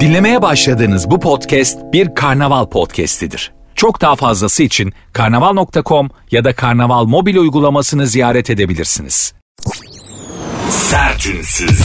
Dinlemeye 0.00 0.42
başladığınız 0.42 1.10
bu 1.10 1.20
podcast 1.20 1.78
bir 1.92 2.14
karnaval 2.14 2.66
podcastidir. 2.66 3.52
Çok 3.74 4.00
daha 4.00 4.16
fazlası 4.16 4.62
için 4.62 4.92
karnaval.com 5.12 6.10
ya 6.30 6.44
da 6.44 6.54
karnaval 6.54 7.04
mobil 7.04 7.36
uygulamasını 7.36 8.06
ziyaret 8.06 8.50
edebilirsiniz. 8.50 9.34
Sertünsüz. 10.70 11.80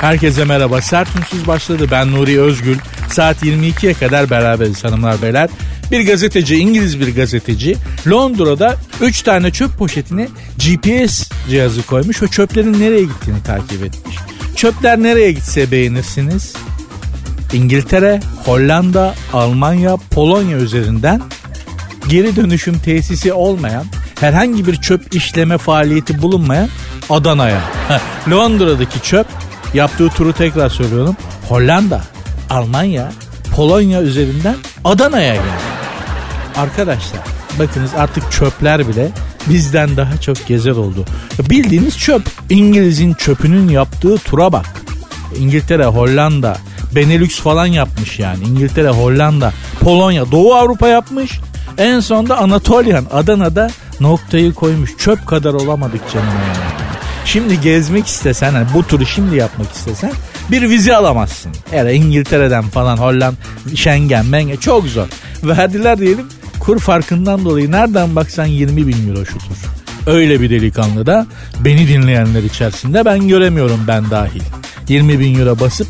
Herkese 0.00 0.44
merhaba. 0.44 0.82
Sert 0.82 1.08
Unsuz 1.18 1.46
başladı. 1.46 1.86
Ben 1.90 2.12
Nuri 2.12 2.40
Özgül. 2.40 2.78
Saat 3.10 3.42
22'ye 3.42 3.94
kadar 3.94 4.30
beraberiz 4.30 4.84
hanımlar 4.84 5.22
beyler. 5.22 5.48
Bir 5.90 6.06
gazeteci, 6.06 6.56
İngiliz 6.56 7.00
bir 7.00 7.14
gazeteci 7.14 7.76
Londra'da 8.08 8.76
3 9.00 9.22
tane 9.22 9.50
çöp 9.50 9.78
poşetine 9.78 10.28
GPS 10.58 11.30
cihazı 11.50 11.82
koymuş 11.82 12.22
ve 12.22 12.28
çöplerin 12.28 12.80
nereye 12.80 13.02
gittiğini 13.02 13.42
takip 13.42 13.84
etmiş. 13.84 14.16
Çöpler 14.56 15.02
nereye 15.02 15.32
gitse 15.32 15.70
beğenirsiniz. 15.70 16.52
İngiltere, 17.52 18.20
Hollanda, 18.44 19.14
Almanya, 19.32 19.96
Polonya 20.10 20.56
üzerinden 20.56 21.22
geri 22.08 22.36
dönüşüm 22.36 22.78
tesisi 22.78 23.32
olmayan, 23.32 23.84
herhangi 24.20 24.66
bir 24.66 24.76
çöp 24.76 25.14
işleme 25.14 25.58
faaliyeti 25.58 26.22
bulunmayan 26.22 26.68
Adana'ya. 27.10 27.60
Londra'daki 28.30 29.02
çöp 29.02 29.26
yaptığı 29.74 30.08
turu 30.08 30.32
tekrar 30.32 30.68
söylüyorum. 30.68 31.16
Hollanda, 31.48 32.02
Almanya, 32.50 33.12
Polonya 33.56 34.02
üzerinden 34.02 34.56
Adana'ya 34.84 35.34
geldi. 35.34 35.75
Arkadaşlar 36.56 37.20
bakınız 37.58 37.90
artık 37.94 38.32
çöpler 38.32 38.88
bile 38.88 39.08
bizden 39.46 39.96
daha 39.96 40.16
çok 40.20 40.46
gezer 40.46 40.70
oldu. 40.70 41.04
Bildiğiniz 41.50 41.98
çöp. 41.98 42.22
İngiliz'in 42.50 43.14
çöpünün 43.14 43.68
yaptığı 43.68 44.18
tura 44.18 44.52
bak. 44.52 44.66
İngiltere, 45.38 45.86
Hollanda, 45.86 46.56
Benelux 46.94 47.40
falan 47.40 47.66
yapmış 47.66 48.18
yani. 48.18 48.44
İngiltere, 48.44 48.88
Hollanda, 48.88 49.52
Polonya, 49.80 50.32
Doğu 50.32 50.54
Avrupa 50.54 50.88
yapmış. 50.88 51.40
En 51.78 52.00
sonda 52.00 52.38
Anatolian, 52.38 53.06
Adana'da 53.12 53.70
noktayı 54.00 54.54
koymuş. 54.54 54.90
Çöp 54.98 55.26
kadar 55.26 55.54
olamadık 55.54 56.00
canım 56.12 56.26
yani. 56.26 56.86
Şimdi 57.24 57.60
gezmek 57.60 58.06
istesen, 58.06 58.52
hani 58.52 58.66
bu 58.74 58.86
turu 58.86 59.06
şimdi 59.06 59.36
yapmak 59.36 59.72
istesen 59.72 60.12
bir 60.50 60.70
vize 60.70 60.96
alamazsın. 60.96 61.52
Yani 61.74 61.92
İngiltere'den 61.92 62.62
falan 62.62 62.96
Hollanda, 62.96 63.36
Schengen, 63.74 64.26
Mengen 64.26 64.56
çok 64.56 64.86
zor. 64.86 65.06
Verdiler 65.42 65.98
diyelim 65.98 66.26
kur 66.66 66.78
farkından 66.78 67.44
dolayı 67.44 67.70
nereden 67.70 68.16
baksan 68.16 68.46
20 68.46 68.86
bin 68.86 69.08
euro 69.08 69.24
şu 69.24 69.38
tur. 69.38 69.56
Öyle 70.06 70.40
bir 70.40 70.50
delikanlı 70.50 71.06
da 71.06 71.26
beni 71.60 71.88
dinleyenler 71.88 72.42
içerisinde 72.42 73.04
ben 73.04 73.28
göremiyorum 73.28 73.80
ben 73.88 74.10
dahil. 74.10 74.40
20 74.88 75.20
bin 75.20 75.38
euro 75.38 75.60
basıp 75.60 75.86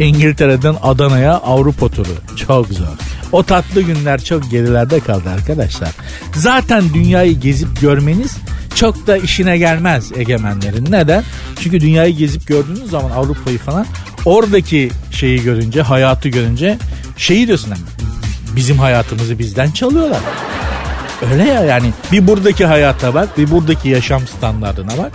İngiltere'den 0.00 0.76
Adana'ya 0.82 1.32
Avrupa 1.32 1.88
turu. 1.88 2.36
Çok 2.36 2.68
zor. 2.68 2.86
O 3.32 3.42
tatlı 3.42 3.82
günler 3.82 4.24
çok 4.24 4.50
gerilerde 4.50 5.00
kaldı 5.00 5.28
arkadaşlar. 5.28 5.90
Zaten 6.34 6.84
dünyayı 6.94 7.40
gezip 7.40 7.80
görmeniz 7.80 8.36
çok 8.74 9.06
da 9.06 9.16
işine 9.16 9.58
gelmez 9.58 10.12
egemenlerin. 10.16 10.86
Neden? 10.90 11.24
Çünkü 11.60 11.80
dünyayı 11.80 12.16
gezip 12.16 12.46
gördüğünüz 12.46 12.90
zaman 12.90 13.10
Avrupa'yı 13.10 13.58
falan 13.58 13.86
oradaki 14.24 14.90
şeyi 15.10 15.42
görünce, 15.42 15.82
hayatı 15.82 16.28
görünce 16.28 16.78
şeyi 17.16 17.46
diyorsun 17.46 17.74
bizim 18.56 18.78
hayatımızı 18.78 19.38
bizden 19.38 19.70
çalıyorlar. 19.70 20.20
Öyle 21.32 21.44
ya 21.44 21.64
yani 21.64 21.92
bir 22.12 22.26
buradaki 22.26 22.66
hayata 22.66 23.14
bak, 23.14 23.38
bir 23.38 23.50
buradaki 23.50 23.88
yaşam 23.88 24.26
standartına 24.26 24.98
bak. 24.98 25.12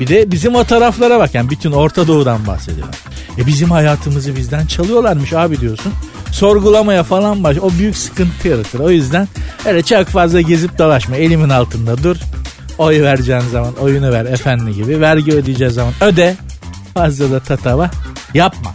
Bir 0.00 0.08
de 0.08 0.30
bizim 0.30 0.54
o 0.54 0.64
taraflara 0.64 1.18
bak 1.18 1.34
yani 1.34 1.50
bütün 1.50 1.72
Orta 1.72 2.08
Doğu'dan 2.08 2.46
bahsediyorlar. 2.46 2.96
E 3.38 3.46
bizim 3.46 3.70
hayatımızı 3.70 4.36
bizden 4.36 4.66
çalıyorlarmış 4.66 5.32
abi 5.32 5.60
diyorsun. 5.60 5.92
Sorgulamaya 6.32 7.02
falan 7.02 7.44
baş. 7.44 7.56
O 7.58 7.70
büyük 7.70 7.96
sıkıntı 7.96 8.48
yaratır. 8.48 8.78
O 8.78 8.90
yüzden 8.90 9.28
öyle 9.66 9.82
çok 9.82 10.06
fazla 10.06 10.40
gezip 10.40 10.78
dolaşma. 10.78 11.16
Elimin 11.16 11.48
altında 11.48 12.02
dur. 12.02 12.16
Oy 12.78 13.02
vereceğin 13.02 13.40
zaman 13.40 13.74
oyunu 13.74 14.12
ver 14.12 14.24
efendi 14.24 14.74
gibi. 14.74 15.00
Vergi 15.00 15.32
ödeyeceğiz 15.32 15.74
zaman 15.74 15.92
öde. 16.00 16.36
Fazla 16.94 17.30
da 17.30 17.40
tatava 17.40 17.90
yapma 18.34 18.70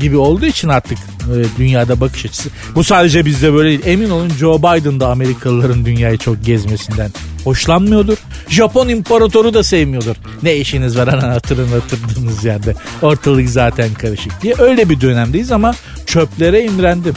gibi 0.00 0.16
olduğu 0.16 0.46
için 0.46 0.68
artık 0.68 0.98
e, 0.98 1.58
dünyada 1.58 2.00
bakış 2.00 2.26
açısı. 2.26 2.48
Bu 2.74 2.84
sadece 2.84 3.24
bizde 3.24 3.52
böyle 3.52 3.68
değil. 3.68 3.80
Emin 3.84 4.10
olun 4.10 4.28
Joe 4.28 4.58
Biden 4.58 5.00
da 5.00 5.08
Amerikalıların 5.08 5.84
dünyayı 5.84 6.18
çok 6.18 6.44
gezmesinden 6.44 7.10
hoşlanmıyordur. 7.44 8.16
Japon 8.48 8.88
imparatoru 8.88 9.54
da 9.54 9.62
sevmiyordur. 9.62 10.16
Ne 10.42 10.56
işiniz 10.56 10.98
var 10.98 11.08
ana 11.08 11.34
hatırın 11.34 11.68
hatırdığınız 11.68 12.44
yerde. 12.44 12.74
Ortalık 13.02 13.48
zaten 13.48 13.94
karışık 13.94 14.42
diye. 14.42 14.54
Öyle 14.58 14.88
bir 14.88 15.00
dönemdeyiz 15.00 15.52
ama 15.52 15.74
çöplere 16.06 16.64
imrendim. 16.64 17.14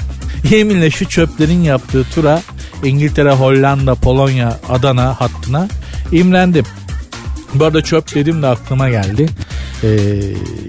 Yeminle 0.52 0.92
şu 0.92 1.10
çöplerin 1.10 1.64
yaptığı 1.64 2.04
tura 2.16 2.42
İngiltere, 2.84 3.32
Hollanda, 3.32 3.96
Polonya, 3.96 4.60
Adana 4.70 5.22
hattına 5.22 5.68
imrendim. 6.12 6.66
Bu 7.54 7.66
arada 7.66 7.82
çöp 7.82 8.16
dedim 8.16 8.42
de 8.42 8.48
aklıma 8.48 8.90
geldi. 8.90 9.30
Ee, 9.84 9.88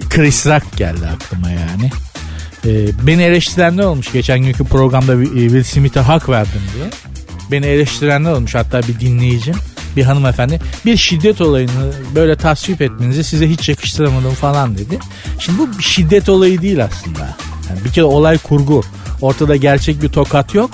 Chris 0.09 0.47
Rock 0.47 0.77
geldi 0.77 1.07
aklıma 1.15 1.49
yani. 1.49 1.91
Ee, 2.65 3.07
beni 3.07 3.23
eleştirenler 3.23 3.83
olmuş 3.83 4.11
geçen 4.11 4.39
günkü 4.39 4.63
programda 4.63 5.23
Will 5.23 5.63
Smith'e 5.63 5.99
hak 5.99 6.29
verdim 6.29 6.61
diye. 6.75 6.85
Beni 7.51 7.65
eleştirenler 7.65 8.31
olmuş 8.31 8.55
hatta 8.55 8.81
bir 8.81 8.99
dinleyicim 8.99 9.55
bir 9.95 10.03
hanımefendi 10.03 10.59
bir 10.85 10.97
şiddet 10.97 11.41
olayını 11.41 11.91
böyle 12.15 12.35
tasvip 12.35 12.81
etmenizi 12.81 13.23
size 13.23 13.49
hiç 13.49 13.69
yakıştıramadım 13.69 14.33
falan 14.33 14.77
dedi. 14.77 14.99
Şimdi 15.39 15.57
bu 15.59 15.77
bir 15.77 15.83
şiddet 15.83 16.29
olayı 16.29 16.61
değil 16.61 16.83
aslında. 16.83 17.37
Yani 17.69 17.85
bir 17.85 17.91
kere 17.91 18.05
olay 18.05 18.37
kurgu. 18.37 18.83
Ortada 19.21 19.55
gerçek 19.55 20.01
bir 20.01 20.09
tokat 20.09 20.55
yok. 20.55 20.71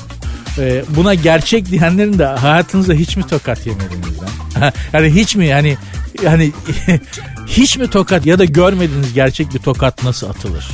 Ee, 0.58 0.84
buna 0.90 1.14
gerçek 1.14 1.72
diyenlerin 1.72 2.20
de 2.20 2.26
hayatınızda 2.26 2.94
hiç 2.94 3.18
mi 3.18 3.24
tokat 3.28 3.68
yemediniz 3.68 4.22
lan? 4.22 4.74
yani 4.94 5.10
hiç 5.10 5.36
mi 5.36 5.48
yani 5.48 5.78
yani 6.24 6.52
hiç 7.48 7.78
mi 7.78 7.90
tokat 7.90 8.26
ya 8.26 8.40
da 8.40 8.46
görmediğiniz 8.46 9.14
gerçek 9.14 9.54
bir 9.54 9.60
tokat 9.60 10.04
nasıl 10.04 10.30
atılır? 10.30 10.68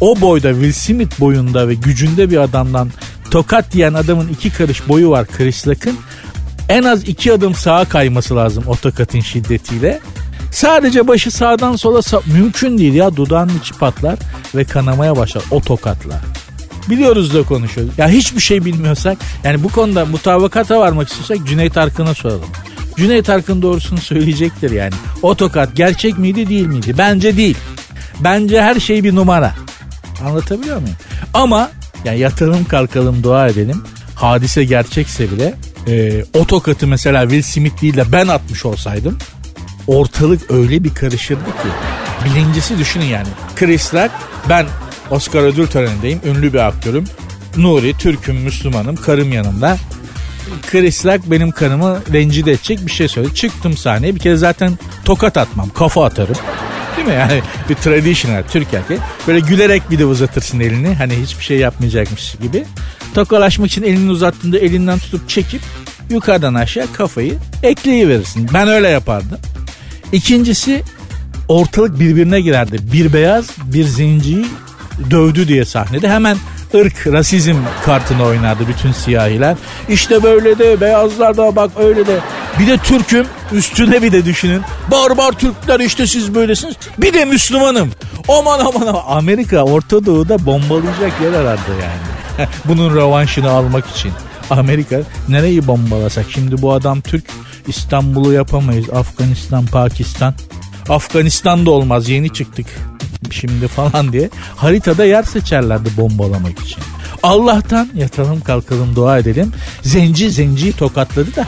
O 0.00 0.20
boyda 0.20 0.52
Will 0.52 0.72
Smith 0.72 1.20
boyunda 1.20 1.68
ve 1.68 1.74
gücünde 1.74 2.30
bir 2.30 2.36
adamdan 2.36 2.90
tokat 3.30 3.72
diyen 3.72 3.94
adamın 3.94 4.28
iki 4.28 4.50
karış 4.50 4.88
boyu 4.88 5.10
var 5.10 5.26
Chris 5.26 5.66
Rock'ın. 5.66 5.96
En 6.68 6.82
az 6.82 7.08
iki 7.08 7.32
adım 7.32 7.54
sağa 7.54 7.84
kayması 7.84 8.36
lazım 8.36 8.64
o 8.66 8.76
tokatın 8.76 9.20
şiddetiyle. 9.20 10.00
Sadece 10.52 11.08
başı 11.08 11.30
sağdan 11.30 11.76
sola 11.76 11.98
sa- 11.98 12.32
mümkün 12.32 12.78
değil 12.78 12.94
ya 12.94 13.16
dudağının 13.16 13.58
içi 13.58 13.74
patlar 13.74 14.18
ve 14.54 14.64
kanamaya 14.64 15.16
başlar 15.16 15.42
o 15.50 15.60
tokatla. 15.60 16.20
Biliyoruz 16.90 17.34
da 17.34 17.42
konuşuyoruz. 17.42 17.98
Ya 17.98 18.08
hiçbir 18.08 18.40
şey 18.40 18.64
bilmiyorsak 18.64 19.18
yani 19.44 19.64
bu 19.64 19.68
konuda 19.68 20.06
mutabakata 20.06 20.80
varmak 20.80 21.08
istiyorsak 21.08 21.46
Cüneyt 21.48 21.76
Arkın'a 21.76 22.14
soralım. 22.14 22.48
Cüneyt 22.98 23.30
Arkın 23.30 23.62
doğrusunu 23.62 24.00
söyleyecektir 24.00 24.70
yani. 24.70 24.94
O 25.22 25.34
tokat 25.34 25.76
gerçek 25.76 26.18
miydi 26.18 26.48
değil 26.48 26.66
miydi? 26.66 26.94
Bence 26.98 27.36
değil. 27.36 27.56
Bence 28.20 28.62
her 28.62 28.80
şey 28.80 29.04
bir 29.04 29.14
numara. 29.14 29.54
Anlatabiliyor 30.26 30.76
muyum? 30.76 30.96
Ama 31.34 31.70
yani 32.04 32.18
yatalım 32.18 32.64
kalkalım 32.64 33.22
dua 33.22 33.48
edelim. 33.48 33.82
Hadise 34.14 34.64
gerçekse 34.64 35.30
bile 35.30 35.54
e, 35.88 36.24
o 36.34 36.46
tokatı 36.46 36.86
mesela 36.86 37.22
Will 37.22 37.42
Smith 37.42 37.82
değil 37.82 37.96
de 37.96 38.12
ben 38.12 38.28
atmış 38.28 38.64
olsaydım 38.64 39.18
ortalık 39.88 40.50
öyle 40.50 40.84
bir 40.84 40.94
karışırdı 40.94 41.44
ki. 41.44 41.68
Birincisi 42.24 42.78
düşünün 42.78 43.04
yani. 43.04 43.28
Chris 43.56 43.94
Rock 43.94 44.10
ben 44.48 44.66
Oscar 45.10 45.42
ödül 45.42 45.66
törenindeyim. 45.66 46.20
Ünlü 46.24 46.52
bir 46.52 46.58
aktörüm. 46.58 47.04
Nuri, 47.56 47.98
Türk'üm, 47.98 48.36
Müslümanım, 48.36 48.96
karım 48.96 49.32
yanımda. 49.32 49.76
Chris 50.70 51.06
Rock 51.06 51.30
benim 51.30 51.50
karımı 51.50 52.00
rencide 52.12 52.52
edecek 52.52 52.86
bir 52.86 52.90
şey 52.90 53.08
söyledi. 53.08 53.34
Çıktım 53.34 53.76
sahneye 53.76 54.14
bir 54.14 54.20
kere 54.20 54.36
zaten 54.36 54.78
tokat 55.04 55.36
atmam, 55.36 55.70
kafa 55.70 56.04
atarım. 56.04 56.36
Değil 56.96 57.08
mi 57.08 57.14
yani 57.14 57.42
bir 57.68 57.74
traditional 57.74 58.42
Türk 58.50 58.74
erkeği. 58.74 59.00
Böyle 59.26 59.40
gülerek 59.40 59.90
bir 59.90 59.98
de 59.98 60.04
uzatırsın 60.04 60.60
elini 60.60 60.94
hani 60.94 61.16
hiçbir 61.16 61.44
şey 61.44 61.58
yapmayacakmış 61.58 62.34
gibi. 62.42 62.64
Tokalaşmak 63.14 63.70
için 63.70 63.82
elini 63.82 64.10
uzattığında 64.10 64.58
elinden 64.58 64.98
tutup 64.98 65.28
çekip 65.28 65.60
yukarıdan 66.10 66.54
aşağı 66.54 66.92
kafayı 66.92 67.38
ekleyiverirsin. 67.62 68.50
Ben 68.54 68.68
öyle 68.68 68.88
yapardım. 68.88 69.38
İkincisi 70.12 70.82
ortalık 71.48 72.00
birbirine 72.00 72.40
girerdi. 72.40 72.78
Bir 72.92 73.12
beyaz 73.12 73.46
bir 73.64 73.84
zenciyi 73.84 74.46
dövdü 75.10 75.48
diye 75.48 75.64
sahnede 75.64 76.08
hemen 76.08 76.36
ırk, 76.74 77.06
rasizm 77.06 77.56
kartını 77.84 78.24
oynardı 78.24 78.68
bütün 78.68 78.92
siyahiler. 78.92 79.56
İşte 79.88 80.22
böyle 80.22 80.58
de 80.58 80.80
beyazlar 80.80 81.36
da 81.36 81.56
bak 81.56 81.70
öyle 81.78 82.06
de. 82.06 82.18
Bir 82.58 82.66
de 82.66 82.76
Türk'üm 82.78 83.26
üstüne 83.52 84.02
bir 84.02 84.12
de 84.12 84.24
düşünün. 84.24 84.62
Barbar 84.90 85.32
Türkler 85.32 85.80
işte 85.80 86.06
siz 86.06 86.34
böylesiniz. 86.34 86.74
Bir 86.98 87.14
de 87.14 87.24
Müslümanım. 87.24 87.90
Aman 88.28 88.58
aman 88.60 88.86
aman. 88.86 89.02
Amerika 89.08 89.62
Orta 89.64 90.06
Doğu'da 90.06 90.46
bombalayacak 90.46 91.12
yer 91.22 91.32
arardı 91.32 91.70
yani. 91.82 92.48
Bunun 92.64 92.96
revanşını 92.96 93.50
almak 93.50 93.86
için. 93.86 94.12
Amerika 94.50 95.00
nereyi 95.28 95.66
bombalasak? 95.66 96.26
Şimdi 96.28 96.62
bu 96.62 96.72
adam 96.72 97.00
Türk 97.00 97.24
İstanbul'u 97.66 98.32
yapamayız. 98.32 98.90
Afganistan, 98.90 99.66
Pakistan. 99.66 100.34
Afganistan'da 100.88 101.70
olmaz 101.70 102.08
yeni 102.08 102.32
çıktık 102.32 102.66
şimdi 103.30 103.68
falan 103.68 104.12
diye 104.12 104.30
haritada 104.56 105.04
yer 105.04 105.22
seçerlerdi 105.22 105.88
bombalamak 105.96 106.60
için. 106.60 106.82
Allah'tan 107.22 107.90
yatalım 107.94 108.40
kalkalım 108.40 108.96
dua 108.96 109.18
edelim. 109.18 109.52
Zenci 109.82 110.30
zenciyi 110.30 110.72
tokatladı 110.72 111.36
da 111.36 111.46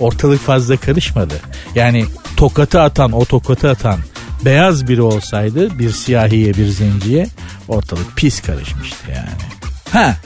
ortalık 0.00 0.40
fazla 0.40 0.76
karışmadı. 0.76 1.34
Yani 1.74 2.04
tokatı 2.36 2.80
atan 2.80 3.12
o 3.12 3.24
tokatı 3.24 3.70
atan 3.70 3.98
beyaz 4.44 4.88
biri 4.88 5.02
olsaydı 5.02 5.78
bir 5.78 5.90
siyahiye 5.90 6.54
bir 6.54 6.66
zenciye 6.66 7.26
ortalık 7.68 8.16
pis 8.16 8.42
karışmıştı 8.42 8.96
yani. 9.08 9.50
Ha 9.92 10.16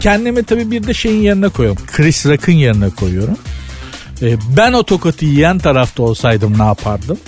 kendimi 0.00 0.42
tabii 0.42 0.70
bir 0.70 0.86
de 0.86 0.94
şeyin 0.94 1.22
yerine 1.22 1.48
koyuyorum. 1.48 1.82
Chris 1.86 2.26
Rock'ın 2.26 2.52
yerine 2.52 2.90
koyuyorum. 2.90 3.38
Ee, 4.22 4.36
ben 4.56 4.72
o 4.72 4.82
tokatı 4.82 5.24
yiyen 5.24 5.58
tarafta 5.58 6.02
olsaydım 6.02 6.58
ne 6.58 6.62
yapardım? 6.64 7.18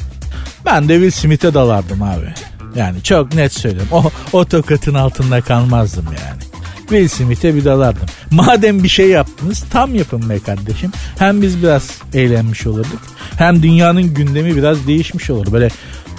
Ben 0.66 0.88
de 0.88 0.94
Will 0.94 1.10
Smith'e 1.10 1.54
dalardım 1.54 2.02
abi. 2.02 2.34
Yani 2.76 3.02
çok 3.02 3.34
net 3.34 3.52
söylüyorum. 3.52 3.88
O, 3.92 4.10
o 4.32 4.44
tokatın 4.44 4.94
altında 4.94 5.40
kalmazdım 5.40 6.04
yani. 6.04 6.42
Will 6.78 7.08
Smith'e 7.08 7.54
bir 7.54 7.64
dalardım. 7.64 8.06
Madem 8.30 8.82
bir 8.82 8.88
şey 8.88 9.08
yaptınız 9.08 9.64
tam 9.70 9.94
yapın 9.94 10.30
be 10.30 10.38
kardeşim. 10.38 10.92
Hem 11.18 11.42
biz 11.42 11.62
biraz 11.62 11.90
eğlenmiş 12.14 12.66
olurduk. 12.66 13.00
Hem 13.38 13.62
dünyanın 13.62 14.14
gündemi 14.14 14.56
biraz 14.56 14.86
değişmiş 14.86 15.30
olur. 15.30 15.52
Böyle 15.52 15.68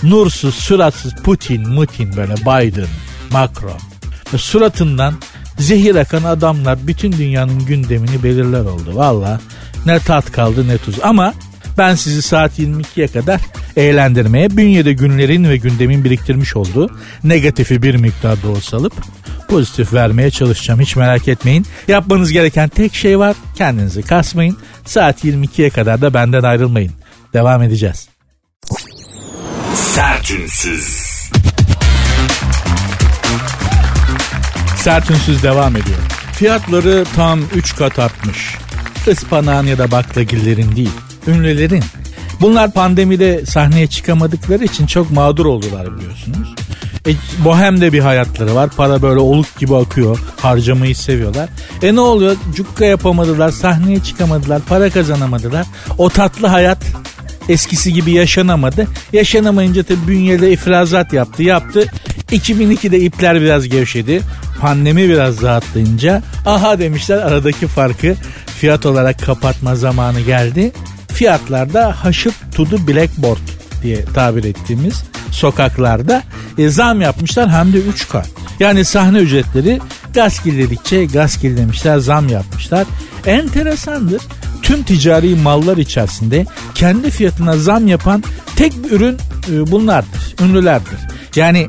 nursuz, 0.04 0.56
suratsız 0.56 1.14
Putin, 1.16 1.70
Mutin 1.70 2.16
böyle 2.18 2.36
Biden, 2.36 2.88
Macron. 3.32 3.80
Suratından 4.38 5.14
zehir 5.60 5.96
akan 5.96 6.24
adamlar 6.24 6.88
bütün 6.88 7.12
dünyanın 7.12 7.66
gündemini 7.66 8.24
belirler 8.24 8.62
oldu. 8.62 8.92
Valla 8.96 9.40
ne 9.86 10.00
tat 10.00 10.32
kaldı 10.32 10.68
ne 10.68 10.78
tuz. 10.78 10.96
Ama 11.04 11.34
ben 11.78 11.96
sizi 11.96 12.22
saat 12.22 12.60
22'ye 12.60 13.08
kadar 13.08 13.42
eğlendirmeye 13.78 14.58
bünyede 14.58 14.94
günlerin 14.94 15.50
ve 15.50 15.58
gündemin 15.58 16.04
biriktirmiş 16.04 16.56
olduğu 16.56 16.90
negatifi 17.24 17.84
bir 17.84 17.96
miktarda 17.96 18.50
olsa 18.50 18.78
alıp 18.78 18.94
pozitif 19.48 19.94
vermeye 19.94 20.32
çalışacağım. 20.32 20.80
Hiç 20.80 20.96
merak 20.96 21.28
etmeyin. 21.28 21.66
Yapmanız 21.88 22.32
gereken 22.32 22.70
tek 22.70 22.96
şey 22.96 23.20
var. 23.20 23.36
Kendinizi 23.58 24.02
kasmayın. 24.02 24.58
Saat 24.86 25.26
22'ye 25.26 25.70
kadar 25.70 26.02
da 26.02 26.14
benden 26.14 26.44
ayrılmayın. 26.44 26.92
Devam 27.34 27.64
edeceğiz. 27.64 28.10
Sertünsüz. 29.76 31.14
Sertünsüz 34.76 35.44
devam 35.44 35.76
ediyor. 35.76 35.98
Fiyatları 36.34 37.06
tam 37.16 37.40
3 37.56 37.76
kat 37.76 38.00
artmış. 38.00 38.56
Ispanağın 39.08 39.68
ya 39.68 39.78
da 39.78 39.92
baklagillerin 39.92 40.76
değil, 40.76 40.92
ünlülerin. 41.28 41.84
Bunlar 42.44 42.72
pandemide 42.72 43.46
sahneye 43.46 43.88
çıkamadıkları 43.88 44.64
için 44.64 44.86
çok 44.86 45.12
mağdur 45.12 45.46
oldular 45.46 45.98
biliyorsunuz. 45.98 46.56
E, 47.08 47.12
bohemde 47.46 47.94
bir 47.94 48.00
hayatları 48.00 48.56
var. 48.56 48.70
Para 48.78 49.02
böyle 49.02 49.20
oluk 49.20 49.60
gibi 49.60 49.76
akıyor. 49.76 50.20
Harcamayı 50.42 50.96
seviyorlar. 50.96 51.50
E 51.82 51.96
ne 51.96 52.00
oluyor? 52.00 52.36
Cukka 52.56 52.86
yapamadılar. 52.86 53.52
Sahneye 53.52 54.00
çıkamadılar. 54.00 54.62
Para 54.70 54.90
kazanamadılar. 54.90 55.66
O 55.98 56.10
tatlı 56.10 56.48
hayat 56.48 56.78
eskisi 57.50 57.94
gibi 57.94 58.12
yaşanamadı. 58.12 58.88
Yaşanamayınca 59.14 59.84
tabii 59.84 60.08
bünyede 60.08 60.52
ifrazat 60.52 61.14
yaptı. 61.14 61.44
Yaptı. 61.44 61.92
2002'de 62.32 63.00
ipler 63.00 63.42
biraz 63.42 63.70
gevşedi. 63.70 64.22
Pandemi 64.62 65.10
biraz 65.10 65.42
rahatlayınca 65.42 66.22
aha 66.46 66.80
demişler 66.80 67.18
aradaki 67.18 67.68
farkı 67.68 68.16
fiyat 68.46 68.86
olarak 68.86 69.20
kapatma 69.20 69.76
zamanı 69.76 70.22
geldi. 70.22 70.72
Fiyatlarda 71.24 71.96
haşıp 72.04 72.34
tudu 72.56 72.88
blackboard 72.88 73.48
diye 73.84 74.06
tabir 74.06 74.44
ettiğimiz 74.44 75.04
sokaklarda 75.32 76.24
e, 76.58 76.70
zam 76.70 77.02
yapmışlar 77.02 77.50
hem 77.50 77.74
de 77.74 77.78
3 77.78 78.10
kat. 78.10 78.30
Yani 78.60 78.86
sahne 78.86 79.18
ücretleri 79.18 79.80
gaz 80.14 80.46
dedikçe 80.46 81.06
gaz 81.06 81.44
demişler 81.44 81.98
zam 81.98 82.30
yapmışlar. 82.30 82.88
Enteresandır 83.26 84.22
tüm 84.62 84.84
ticari 84.84 85.36
mallar 85.36 85.78
içerisinde 85.78 86.46
kendi 86.76 87.12
fiyatına 87.12 87.58
zam 87.58 87.88
yapan 87.88 88.24
tek 88.56 88.84
bir 88.84 88.92
ürün 88.92 89.18
e, 89.52 89.72
bunlardır. 89.72 90.36
Ünlülerdir. 90.42 91.00
Yani 91.36 91.68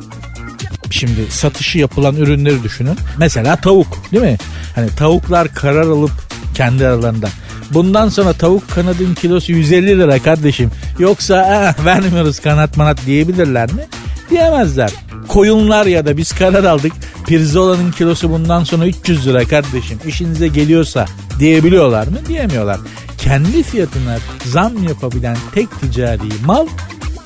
şimdi 0.91 1.31
satışı 1.31 1.79
yapılan 1.79 2.17
ürünleri 2.17 2.63
düşünün. 2.63 2.97
Mesela 3.19 3.57
tavuk 3.57 4.13
değil 4.13 4.23
mi? 4.23 4.37
Hani 4.75 4.89
tavuklar 4.89 5.55
karar 5.55 5.87
alıp 5.87 6.13
kendi 6.55 6.87
aralarında 6.87 7.29
Bundan 7.75 8.09
sonra 8.09 8.33
tavuk 8.33 8.71
kanadın 8.71 9.15
kilosu 9.15 9.53
150 9.53 9.87
lira 9.87 10.19
kardeşim. 10.23 10.71
Yoksa 10.99 11.75
eh, 11.79 11.85
vermiyoruz 11.85 12.41
kanat 12.41 12.77
manat 12.77 13.07
diyebilirler 13.07 13.73
mi? 13.73 13.87
Diyemezler. 14.31 14.93
Koyunlar 15.29 15.87
ya 15.87 16.07
da 16.07 16.17
biz 16.17 16.33
karar 16.33 16.65
aldık. 16.65 16.93
Pirzolanın 17.27 17.93
kilosu 17.93 18.31
bundan 18.31 18.65
sonra 18.65 18.87
300 18.87 19.27
lira 19.27 19.45
kardeşim. 19.45 19.99
İşinize 20.07 20.49
geliyorsa 20.49 21.07
diyebiliyorlar 21.39 22.07
mı? 22.07 22.17
Diyemiyorlar. 22.29 22.81
Kendi 23.19 23.63
fiyatına 23.63 24.19
zam 24.45 24.85
yapabilen 24.89 25.37
tek 25.55 25.81
ticari 25.81 26.21
mal 26.47 26.67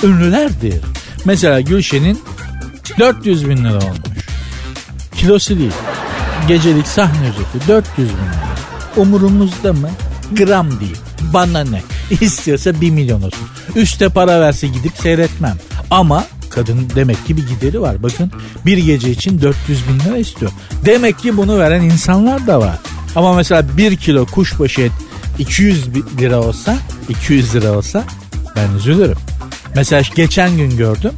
ünlülerdir. 0.02 0.80
Mesela 1.24 1.60
Gülşen'in 1.60 2.20
400 2.98 3.48
bin 3.48 3.56
lira 3.64 3.76
olmuş. 3.76 3.98
Kilosu 5.16 5.58
değil. 5.58 5.72
Gecelik 6.48 6.86
sahne 6.86 7.28
ücreti 7.28 7.68
400 7.68 7.98
bin 7.98 8.04
lira. 8.04 8.48
Umurumuzda 8.96 9.72
mı? 9.72 9.90
Gram 10.36 10.80
değil. 10.80 10.96
Bana 11.20 11.64
ne? 11.64 11.82
İstiyorsa 12.20 12.80
bir 12.80 12.90
milyon 12.90 13.22
olsun. 13.22 13.48
Üste 13.76 14.08
para 14.08 14.40
verse 14.40 14.66
gidip 14.66 14.92
seyretmem. 15.02 15.56
Ama 15.90 16.24
kadın 16.50 16.90
demek 16.94 17.26
ki 17.26 17.36
bir 17.36 17.46
gideri 17.46 17.80
var. 17.80 18.02
Bakın 18.02 18.30
bir 18.66 18.78
gece 18.78 19.10
için 19.10 19.40
400 19.40 19.88
bin 19.88 20.00
lira 20.00 20.18
istiyor. 20.18 20.52
Demek 20.84 21.18
ki 21.18 21.36
bunu 21.36 21.58
veren 21.58 21.82
insanlar 21.82 22.46
da 22.46 22.60
var. 22.60 22.78
Ama 23.16 23.34
mesela 23.34 23.76
bir 23.76 23.96
kilo 23.96 24.26
kuşbaşı 24.26 24.80
et 24.80 24.92
200 25.38 25.88
lira 26.18 26.40
olsa 26.40 26.76
200 27.08 27.54
lira 27.54 27.72
olsa 27.72 28.04
ben 28.56 28.78
üzülürüm. 28.78 29.18
Mesela 29.74 30.02
geçen 30.14 30.56
gün 30.56 30.76
gördüm. 30.76 31.12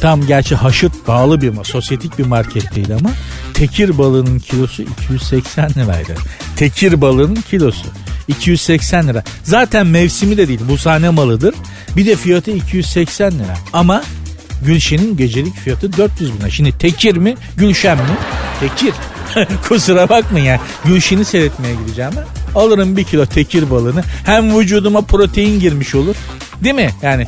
Tam 0.00 0.26
gerçi 0.26 0.54
haşıt 0.54 1.08
bağlı 1.08 1.40
bir 1.40 1.64
sosyetik 1.64 2.18
bir 2.18 2.26
marketteydi 2.26 2.94
ama 2.94 3.10
tekir 3.54 3.98
balığının 3.98 4.38
kilosu 4.38 4.82
280 4.82 5.70
liraydı. 5.70 6.14
Tekir 6.56 7.00
balığının 7.00 7.42
kilosu. 7.50 7.86
280 8.30 9.08
lira. 9.08 9.24
Zaten 9.42 9.86
mevsimi 9.86 10.36
de 10.36 10.48
değil 10.48 10.60
bu 10.68 10.78
sahne 10.78 11.10
malıdır. 11.10 11.54
Bir 11.96 12.06
de 12.06 12.16
fiyatı 12.16 12.50
280 12.50 13.32
lira. 13.32 13.54
Ama 13.72 14.02
Gülşen'in 14.66 15.16
gecelik 15.16 15.56
fiyatı 15.56 15.96
400 15.96 16.32
bin 16.32 16.40
lira. 16.40 16.50
Şimdi 16.50 16.78
Tekir 16.78 17.16
mi 17.16 17.34
Gülşen 17.56 17.96
mi? 17.96 18.04
Tekir. 18.60 18.94
Kusura 19.68 20.08
bakmayın 20.08 20.46
ya. 20.46 20.60
Gülşen'i 20.84 21.24
seyretmeye 21.24 21.74
gideceğim 21.74 22.10
ben. 22.16 22.24
Alırım 22.60 22.96
bir 22.96 23.04
kilo 23.04 23.26
tekir 23.26 23.70
balığını. 23.70 24.02
Hem 24.24 24.58
vücuduma 24.58 25.00
protein 25.00 25.60
girmiş 25.60 25.94
olur. 25.94 26.14
Değil 26.64 26.74
mi? 26.74 26.90
Yani 27.02 27.26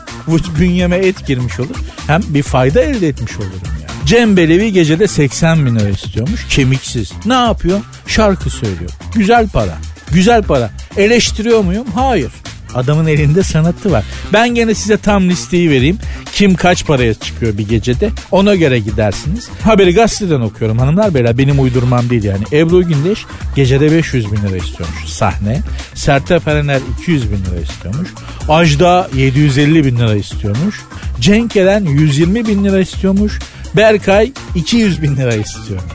bünyeme 0.59 0.97
et 0.97 1.27
girmiş 1.27 1.61
olur. 1.61 1.77
Hem 2.07 2.23
bir 2.29 2.43
fayda 2.43 2.81
elde 2.81 3.09
etmiş 3.09 3.37
olurum 3.37 3.53
yani. 3.65 4.07
Cem 4.07 4.37
Belevi 4.37 4.73
gecede 4.73 5.09
80 5.09 5.67
bin 5.67 5.77
lira 5.77 5.89
istiyormuş. 5.89 6.47
Kemiksiz. 6.49 7.13
Ne 7.27 7.35
yapıyor? 7.35 7.81
Şarkı 8.07 8.51
söylüyor. 8.51 8.91
Güzel 9.15 9.49
para. 9.49 9.79
Güzel 10.13 10.43
para. 10.43 10.71
Eleştiriyor 10.97 11.61
muyum? 11.61 11.87
Hayır. 11.95 12.33
Adamın 12.75 13.07
elinde 13.07 13.43
sanatı 13.43 13.93
var. 13.93 14.05
Ben 14.33 14.49
gene 14.49 14.75
size 14.75 14.97
tam 14.97 15.29
listeyi 15.29 15.71
vereyim. 15.71 15.99
Kim 16.33 16.55
kaç 16.55 16.87
paraya 16.87 17.15
çıkıyor 17.15 17.59
bir 17.59 17.69
gecede 17.69 18.11
ona 18.31 18.55
göre 18.55 18.79
gidersiniz. 18.79 19.49
Haberi 19.63 19.95
gazeteden 19.95 20.41
okuyorum 20.41 20.79
hanımlar 20.79 21.15
beyler 21.15 21.39
benim 21.39 21.61
uydurmam 21.61 22.11
değil 22.11 22.25
yani. 22.25 22.45
Ebru 22.53 22.89
Gündeş 22.89 23.25
gecede 23.57 23.93
500 23.93 24.33
bin 24.33 24.37
lira 24.37 24.57
istiyormuş 24.57 25.05
sahne. 25.07 25.61
Sertab 25.95 26.47
Erener 26.47 26.81
200 27.01 27.33
bin 27.33 27.37
lira 27.45 27.61
istiyormuş. 27.61 28.09
Ajda 28.49 29.09
750 29.17 29.85
bin 29.85 29.99
lira 29.99 30.15
istiyormuş. 30.15 30.81
Cenk 31.21 31.57
Eren 31.57 31.85
120 31.85 32.47
bin 32.47 32.65
lira 32.65 32.81
istiyormuş. 32.81 33.39
Berkay 33.77 34.33
200 34.55 35.03
bin 35.03 35.17
lira 35.17 35.35
istiyormuş. 35.35 35.93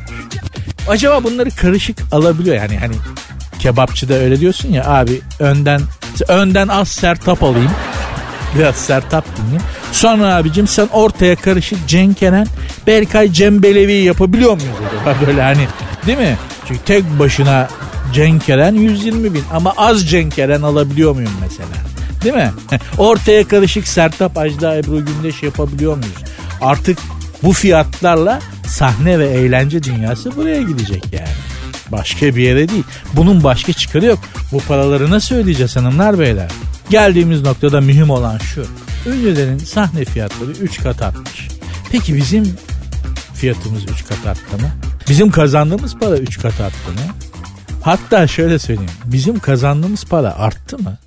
Acaba 0.89 1.23
bunları 1.23 1.49
karışık 1.51 1.97
alabiliyor 2.11 2.55
yani 2.55 2.77
hani 2.77 2.95
kebapçıda 3.59 4.13
öyle 4.13 4.39
diyorsun 4.39 4.69
ya 4.69 4.85
abi 4.87 5.21
önden 5.39 5.81
önden 6.27 6.67
az 6.67 6.87
sertap 6.87 7.43
alayım. 7.43 7.71
Biraz 8.55 8.75
sertap 8.75 9.25
dinleyeyim. 9.37 9.61
Sonra 9.91 10.35
abicim 10.35 10.67
sen 10.67 10.87
ortaya 10.93 11.35
karışık 11.35 11.87
Cenk 11.87 12.23
Eren, 12.23 12.47
Berkay 12.87 13.31
Cem 13.31 13.63
Belevi 13.63 13.93
yapabiliyor 13.93 14.53
muyuz 14.53 14.75
böyle 15.27 15.41
hani 15.41 15.67
değil 16.07 16.17
mi? 16.17 16.37
Çünkü 16.67 16.81
tek 16.83 17.19
başına 17.19 17.67
Cenk 18.13 18.49
Eren 18.49 18.73
120 18.73 19.33
bin 19.33 19.43
ama 19.53 19.73
az 19.77 20.09
Cenk 20.09 20.39
Eren 20.39 20.61
alabiliyor 20.61 21.15
muyum 21.15 21.31
mesela? 21.41 21.69
Değil 22.23 22.35
mi? 22.35 22.51
Ortaya 22.97 23.47
karışık 23.47 23.87
Sertap 23.87 24.37
Ajda 24.37 24.77
Ebru 24.77 25.05
Gündeş 25.05 25.43
yapabiliyor 25.43 25.97
muyuz? 25.97 26.23
Artık 26.61 26.97
bu 27.43 27.53
fiyatlarla 27.53 28.39
sahne 28.67 29.19
ve 29.19 29.27
eğlence 29.27 29.83
dünyası 29.83 30.35
buraya 30.35 30.61
gidecek 30.61 31.03
yani. 31.13 31.27
Başka 31.91 32.35
bir 32.35 32.43
yere 32.43 32.69
değil. 32.69 32.83
Bunun 33.13 33.43
başka 33.43 33.73
çıkarı 33.73 34.05
yok. 34.05 34.19
Bu 34.51 34.59
paraları 34.59 35.11
nasıl 35.11 35.35
ödeyeceğiz 35.35 35.75
hanımlar 35.75 36.19
beyler? 36.19 36.51
Geldiğimiz 36.89 37.41
noktada 37.41 37.81
mühim 37.81 38.09
olan 38.09 38.37
şu. 38.37 38.65
Ünlülerin 39.05 39.57
sahne 39.57 40.05
fiyatları 40.05 40.51
3 40.51 40.83
kat 40.83 41.01
artmış. 41.01 41.47
Peki 41.91 42.15
bizim 42.15 42.55
fiyatımız 43.33 43.83
3 43.83 44.05
kat 44.05 44.27
arttı 44.27 44.57
mı? 44.61 44.71
Bizim 45.09 45.31
kazandığımız 45.31 45.95
para 45.95 46.17
3 46.17 46.39
kat 46.39 46.61
arttı 46.61 46.91
mı? 46.91 47.13
Hatta 47.81 48.27
şöyle 48.27 48.59
söyleyeyim. 48.59 48.91
Bizim 49.05 49.39
kazandığımız 49.39 50.05
para 50.05 50.35
arttı 50.35 50.77
mı? 50.77 50.97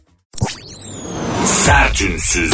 Sertünsüz. 1.47 2.53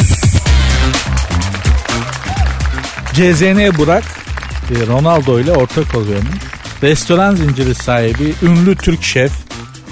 CZN 3.13 3.77
Burak 3.77 4.03
e, 4.71 4.87
Ronaldo 4.87 5.39
ile 5.39 5.51
ortak 5.51 5.95
oluyormuş. 5.95 6.56
Restoran 6.83 7.35
zinciri 7.35 7.75
sahibi 7.75 8.33
ünlü 8.41 8.75
Türk 8.75 9.03
şef 9.03 9.31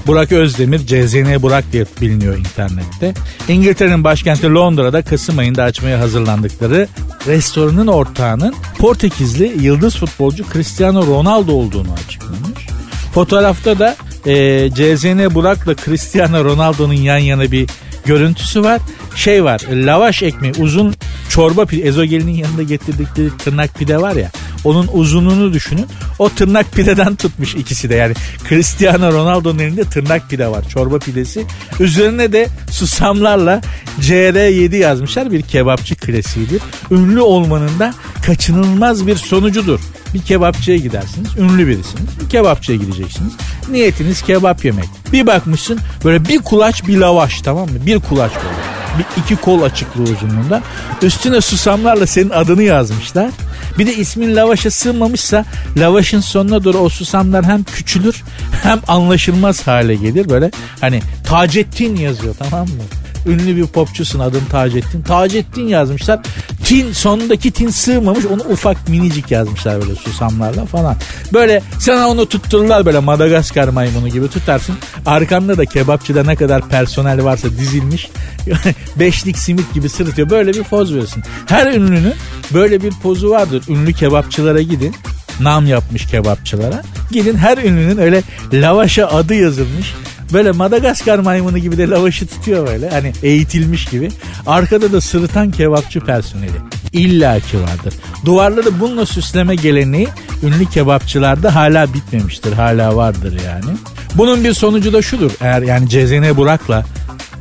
Burak 0.07 0.31
Özdemir 0.31 0.79
CZN 0.79 1.41
Burak 1.41 1.71
diye 1.71 1.85
biliniyor 2.01 2.37
internette. 2.37 3.13
İngiltere'nin 3.47 4.03
başkenti 4.03 4.53
Londra'da 4.53 5.01
Kasım 5.01 5.37
ayında 5.37 5.63
açmaya 5.63 5.99
hazırlandıkları 5.99 6.87
restoranın 7.27 7.87
ortağının 7.87 8.55
Portekizli 8.79 9.57
yıldız 9.61 9.95
futbolcu 9.95 10.45
Cristiano 10.53 11.07
Ronaldo 11.07 11.51
olduğunu 11.51 11.93
açıklamış. 11.93 12.67
Fotoğrafta 13.13 13.79
da 13.79 13.95
e, 14.25 14.69
CZN 14.69 15.35
Burak'la 15.35 15.75
Cristiano 15.75 16.45
Ronaldo'nun 16.45 16.93
yan 16.93 17.17
yana 17.17 17.51
bir 17.51 17.69
görüntüsü 18.05 18.63
var. 18.63 18.81
Şey 19.15 19.43
var 19.43 19.61
lavaş 19.71 20.23
ekmeği 20.23 20.53
uzun 20.59 20.95
çorba 21.29 21.65
pide 21.65 21.87
ezogelinin 21.87 22.35
yanında 22.35 22.63
getirdikleri 22.63 23.37
tırnak 23.37 23.75
pide 23.75 24.01
var 24.01 24.15
ya 24.15 24.31
onun 24.65 24.89
uzunluğunu 24.93 25.53
düşünün. 25.53 25.85
O 26.19 26.29
tırnak 26.29 26.71
pideden 26.71 27.15
tutmuş 27.15 27.55
ikisi 27.55 27.89
de 27.89 27.95
yani 27.95 28.13
Cristiano 28.49 29.13
Ronaldo'nun 29.13 29.59
elinde 29.59 29.83
tırnak 29.83 30.29
pide 30.29 30.47
var 30.47 30.69
çorba 30.69 30.99
pidesi. 30.99 31.45
Üzerine 31.79 32.33
de 32.33 32.47
susamlarla 32.71 33.61
CR7 34.01 34.75
yazmışlar 34.75 35.31
bir 35.31 35.41
kebapçı 35.41 35.95
klasiğidir. 35.95 36.61
Ünlü 36.91 37.21
olmanın 37.21 37.79
da 37.79 37.93
kaçınılmaz 38.25 39.07
bir 39.07 39.15
sonucudur. 39.15 39.79
Bir 40.15 40.21
kebapçıya 40.21 40.77
gidersiniz. 40.77 41.29
Ünlü 41.37 41.67
birisiniz. 41.67 42.19
Bir 42.23 42.29
kebapçıya 42.29 42.77
gideceksiniz. 42.77 43.33
Niyetiniz 43.71 44.21
kebap 44.21 44.65
yemek. 44.65 44.85
Bir 45.11 45.27
bakmışsın 45.27 45.79
böyle 46.05 46.25
bir 46.25 46.39
kulaç 46.39 46.87
bir 46.87 46.97
lavaş 46.97 47.41
tamam 47.41 47.69
mı? 47.69 47.85
Bir 47.85 47.99
kulaç 47.99 48.31
böyle. 48.35 48.55
Bir 48.99 49.21
iki 49.21 49.35
kol 49.35 49.61
açıklığı 49.61 50.03
uzunluğunda. 50.03 50.61
Üstüne 51.01 51.41
susamlarla 51.41 52.07
senin 52.07 52.29
adını 52.29 52.63
yazmışlar. 52.63 53.29
Bir 53.77 53.87
de 53.87 53.95
ismin 53.95 54.35
lavaşa 54.35 54.71
sığmamışsa 54.71 55.45
lavaşın 55.77 56.19
sonuna 56.19 56.63
doğru 56.63 56.77
o 56.77 56.89
susamlar 56.89 57.45
hem 57.45 57.63
küçülür 57.63 58.23
hem 58.63 58.79
anlaşılmaz 58.87 59.67
hale 59.67 59.95
gelir. 59.95 60.29
Böyle 60.29 60.51
hani 60.81 61.01
Taceddin 61.27 61.95
yazıyor 61.95 62.35
tamam 62.39 62.67
mı? 62.67 62.83
Ünlü 63.25 63.55
bir 63.55 63.67
popçusun 63.67 64.19
adın 64.19 64.41
Taceddin. 64.51 65.01
Taceddin 65.01 65.67
yazmışlar. 65.67 66.19
Tin 66.63 66.91
sonundaki 66.91 67.51
tin 67.51 67.69
sığmamış 67.69 68.25
onu 68.25 68.41
ufak 68.41 68.89
minicik 68.89 69.31
yazmışlar 69.31 69.81
böyle 69.81 69.95
susamlarla 69.95 70.65
falan. 70.65 70.95
Böyle 71.33 71.61
sana 71.79 72.09
onu 72.09 72.25
tuttururlar 72.25 72.85
böyle 72.85 72.99
Madagaskar 72.99 73.67
maymunu 73.67 74.09
gibi 74.09 74.27
tutarsın. 74.27 74.75
Arkanda 75.05 75.57
da 75.57 75.65
kebapçıda 75.65 76.23
ne 76.23 76.35
kadar 76.35 76.69
personel 76.69 77.23
varsa 77.23 77.49
dizilmiş. 77.49 78.09
Beşlik 78.99 79.37
simit 79.37 79.73
gibi 79.73 79.89
sırıtıyor. 79.89 80.29
Böyle 80.29 80.53
bir 80.53 80.63
poz 80.63 80.91
veriyorsun. 80.91 81.23
Her 81.45 81.73
ünlünün 81.73 82.13
böyle 82.53 82.83
bir 82.83 82.91
pozu 82.91 83.29
vardır. 83.29 83.63
Ünlü 83.69 83.93
kebapçılara 83.93 84.61
gidin. 84.61 84.95
Nam 85.39 85.67
yapmış 85.67 86.05
kebapçılara. 86.05 86.83
Gidin 87.11 87.35
her 87.35 87.57
ünlünün 87.57 87.97
öyle 87.97 88.23
lavaşa 88.53 89.07
adı 89.07 89.35
yazılmış 89.35 89.93
Böyle 90.33 90.51
Madagaskar 90.51 91.19
maymunu 91.19 91.57
gibi 91.57 91.77
de 91.77 91.89
lavaşı 91.89 92.27
tutuyor 92.27 92.67
böyle. 92.67 92.89
Hani 92.89 93.13
eğitilmiş 93.23 93.85
gibi. 93.85 94.09
Arkada 94.47 94.91
da 94.91 95.01
sırıtan 95.01 95.51
kebapçı 95.51 95.99
personeli. 95.99 96.57
İlla 96.93 97.39
ki 97.39 97.57
vardır. 97.61 97.93
Duvarları 98.25 98.79
bununla 98.79 99.05
süsleme 99.05 99.55
geleneği 99.55 100.07
ünlü 100.43 100.65
kebapçılarda 100.65 101.55
hala 101.55 101.93
bitmemiştir. 101.93 102.53
Hala 102.53 102.95
vardır 102.95 103.39
yani. 103.45 103.77
Bunun 104.15 104.43
bir 104.43 104.53
sonucu 104.53 104.93
da 104.93 105.01
şudur. 105.01 105.31
Eğer 105.41 105.61
yani 105.61 105.89
Cezene 105.89 106.37
Burak'la 106.37 106.85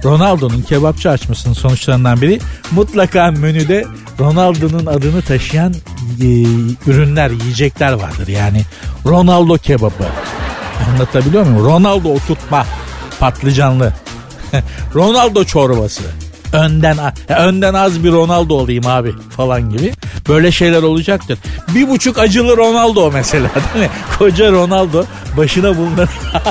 Ronaldo'nun 0.04 0.62
kebapçı 0.62 1.10
açmasının 1.10 1.54
sonuçlarından 1.54 2.20
biri 2.20 2.40
mutlaka 2.70 3.30
menüde 3.30 3.84
Ronaldo'nun 4.20 4.86
adını 4.86 5.22
taşıyan 5.22 5.74
e, 6.20 6.26
ürünler, 6.86 7.30
yiyecekler 7.30 7.92
vardır. 7.92 8.28
Yani 8.28 8.62
Ronaldo 9.06 9.58
kebabı, 9.58 10.04
Anlatabiliyor 10.92 11.46
muyum? 11.46 11.64
Ronaldo 11.64 12.08
oturtma 12.08 12.66
patlıcanlı. 13.20 13.92
Ronaldo 14.94 15.44
çorbası. 15.44 16.02
Önden 16.52 16.96
önden 17.28 17.74
az 17.74 18.04
bir 18.04 18.12
Ronaldo 18.12 18.54
olayım 18.54 18.86
abi 18.86 19.12
falan 19.36 19.70
gibi. 19.70 19.92
Böyle 20.28 20.52
şeyler 20.52 20.82
olacaktır. 20.82 21.38
Bir 21.68 21.88
buçuk 21.88 22.18
acılı 22.18 22.56
Ronaldo 22.56 23.10
mesela 23.10 23.48
değil 23.74 23.86
mi? 23.86 23.90
Koca 24.18 24.52
Ronaldo 24.52 25.04
başına 25.36 25.76
bulunan. 25.76 26.08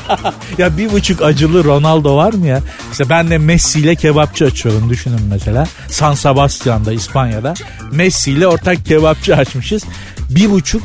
ya 0.58 0.78
bir 0.78 0.92
buçuk 0.92 1.22
acılı 1.22 1.64
Ronaldo 1.64 2.18
var 2.18 2.34
mı 2.34 2.48
ya? 2.48 2.60
İşte 2.92 3.10
ben 3.10 3.30
de 3.30 3.38
Messi 3.38 3.80
ile 3.80 3.96
kebapçı 3.96 4.46
açıyorum 4.46 4.90
düşünün 4.90 5.22
mesela. 5.30 5.68
San 5.88 6.14
Sebastian'da 6.14 6.94
İspanya'da 6.94 7.54
Messi 7.92 8.32
ile 8.32 8.48
ortak 8.48 8.86
kebapçı 8.86 9.36
açmışız. 9.36 9.84
Bir 10.30 10.52
buçuk 10.52 10.84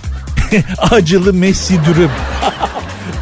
acılı 0.91 1.33
Messi 1.33 1.81
dürüm. 1.85 2.11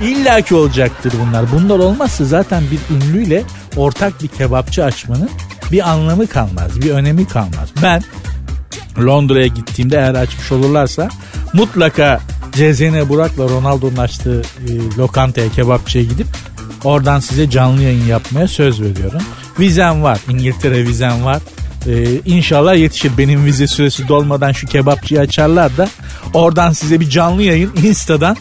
İlla 0.03 0.41
ki 0.41 0.55
olacaktır 0.55 1.13
bunlar. 1.27 1.53
Bunlar 1.53 1.79
olmazsa 1.79 2.25
zaten 2.25 2.63
bir 2.71 2.97
ünlüyle 2.97 3.43
ortak 3.77 4.23
bir 4.23 4.29
kebapçı 4.29 4.85
açmanın 4.85 5.31
bir 5.73 5.91
anlamı 5.91 6.27
kalmaz, 6.27 6.81
bir 6.81 6.91
önemi 6.91 7.29
kalmaz. 7.29 7.69
Ben 7.83 8.03
Londra'ya 8.99 9.47
gittiğimde 9.47 9.97
eğer 9.97 10.15
açmış 10.15 10.53
olurlarsa 10.53 11.09
mutlaka 11.53 12.21
Cezene 12.53 13.09
Burak'la 13.09 13.45
Ronaldo'nun 13.45 13.97
açtığı 13.97 14.41
e, 14.41 14.99
lokantaya, 14.99 15.49
kebapçıya 15.49 16.05
gidip 16.05 16.27
oradan 16.85 17.21
size 17.21 17.51
canlı 17.51 17.83
yayın 17.83 18.07
yapmaya 18.07 18.49
söz 18.49 18.83
veriyorum. 18.83 19.23
Vizem 19.59 20.03
var, 20.03 20.19
İngiltere 20.29 20.83
vizem 20.87 21.25
var. 21.25 21.43
Ee, 21.87 22.21
inşallah 22.25 22.77
yetişir. 22.77 23.13
Benim 23.19 23.45
vize 23.45 23.67
süresi 23.67 24.09
dolmadan 24.09 24.53
şu 24.53 24.67
kebapçıyı 24.67 25.21
açarlar 25.21 25.77
da 25.77 25.89
oradan 26.35 26.73
size 26.73 27.01
bir 27.01 27.11
canlı 27.11 27.43
yayın 27.43 27.73
Insta'dan 27.83 28.37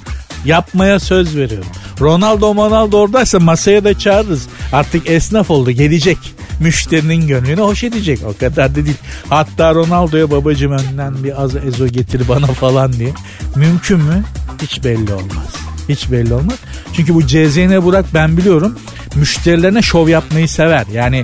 Yapmaya 0.46 1.00
söz 1.00 1.38
veriyorum. 1.38 1.68
Ronaldo 2.02 2.56
Ronaldo 2.56 2.98
oradaysa 2.98 3.40
masaya 3.40 3.84
da 3.84 4.00
çağırırız. 4.00 4.48
Artık 4.72 5.10
esnaf 5.10 5.52
oldu 5.52 5.72
gelecek. 5.72 6.18
Müşterinin 6.60 7.28
gönlünü 7.28 7.62
hoş 7.62 7.84
edecek. 7.84 8.20
O 8.26 8.40
kadar 8.40 8.72
da 8.72 8.76
değil. 8.76 8.98
Hatta 9.30 9.76
Ronaldo'ya 9.76 10.32
babacım 10.32 10.72
önden 10.72 11.24
bir 11.24 11.44
az 11.44 11.56
ezo 11.56 11.88
getir 11.88 12.28
bana 12.30 12.48
falan 12.48 12.94
diye. 12.94 13.10
Mümkün 13.56 14.00
mü? 14.00 14.24
Hiç 14.62 14.84
belli 14.84 15.14
olmaz. 15.14 15.56
Hiç 15.90 16.12
belli 16.12 16.34
olmaz. 16.34 16.58
Çünkü 16.94 17.16
bu 17.16 17.28
CZN 17.28 17.84
Burak 17.84 18.06
ben 18.14 18.38
biliyorum 18.38 18.80
müşterilerine 19.16 19.82
şov 19.82 20.08
yapmayı 20.08 20.50
sever. 20.50 20.86
Yani 20.94 21.24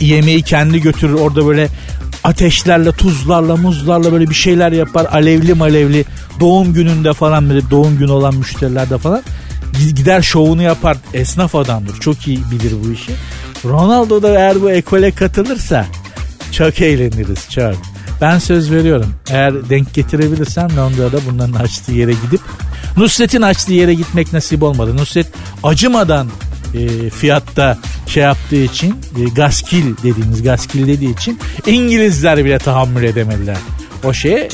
yemeği 0.00 0.42
kendi 0.42 0.80
götürür 0.80 1.14
orada 1.14 1.46
böyle 1.46 1.68
ateşlerle, 2.26 2.92
tuzlarla, 2.92 3.56
muzlarla 3.56 4.12
böyle 4.12 4.30
bir 4.30 4.34
şeyler 4.34 4.72
yapar. 4.72 5.06
Alevli 5.12 5.54
malevli 5.54 6.04
doğum 6.40 6.72
gününde 6.72 7.12
falan 7.12 7.48
böyle 7.48 7.70
doğum 7.70 7.98
günü 7.98 8.10
olan 8.10 8.34
müşterilerde 8.34 8.98
falan 8.98 9.22
gider 9.94 10.22
şovunu 10.22 10.62
yapar. 10.62 10.96
Esnaf 11.14 11.54
adamdır. 11.54 12.00
Çok 12.00 12.28
iyi 12.28 12.38
bilir 12.50 12.72
bu 12.84 12.92
işi. 12.92 13.12
Ronaldo 13.64 14.22
da 14.22 14.28
eğer 14.28 14.62
bu 14.62 14.70
ekole 14.70 15.10
katılırsa 15.10 15.86
çok 16.52 16.80
eğleniriz 16.80 17.50
çok. 17.50 17.74
Ben 18.20 18.38
söz 18.38 18.70
veriyorum. 18.70 19.14
Eğer 19.30 19.68
denk 19.70 19.94
getirebilirsem 19.94 20.76
Londra'da 20.76 21.18
bunların 21.30 21.52
açtığı 21.52 21.92
yere 21.92 22.12
gidip 22.12 22.40
Nusret'in 22.96 23.42
açtığı 23.42 23.72
yere 23.72 23.94
gitmek 23.94 24.32
nasip 24.32 24.62
olmadı. 24.62 24.96
Nusret 24.96 25.26
acımadan 25.62 26.28
e, 26.76 27.10
fiyatta 27.10 27.78
şey 28.06 28.22
yaptığı 28.22 28.62
için 28.62 28.90
e, 28.92 29.24
gaskil 29.34 29.96
dediğimiz 29.96 30.42
gaskil 30.42 30.86
dediği 30.86 31.14
için 31.14 31.38
İngilizler 31.66 32.44
bile 32.44 32.58
tahammül 32.58 33.02
edemediler. 33.02 33.56
O 34.04 34.12
şeye 34.12 34.48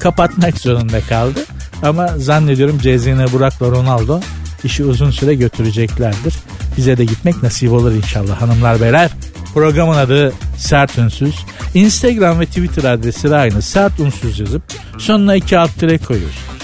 kapatmak 0.00 0.58
zorunda 0.58 1.00
kaldı. 1.00 1.40
Ama 1.82 2.08
zannediyorum 2.18 2.78
Cezine 2.78 3.32
Burak'la 3.32 3.66
Ronaldo 3.66 4.20
işi 4.64 4.84
uzun 4.84 5.10
süre 5.10 5.34
götüreceklerdir. 5.34 6.34
Bize 6.76 6.98
de 6.98 7.04
gitmek 7.04 7.42
nasip 7.42 7.72
olur 7.72 7.92
inşallah 7.92 8.42
hanımlar 8.42 8.80
beyler. 8.80 9.10
Programın 9.54 9.96
adı 9.96 10.32
Sert 10.58 10.98
Ünsüz. 10.98 11.34
Instagram 11.74 12.40
ve 12.40 12.46
Twitter 12.46 12.84
adresi 12.84 13.36
aynı. 13.36 13.62
Sert 13.62 14.00
Unsuz 14.00 14.38
yazıp 14.38 14.62
sonuna 14.98 15.34
iki 15.36 15.58
alt 15.58 15.78
tire 15.78 15.98
koyuyorsunuz. 15.98 16.62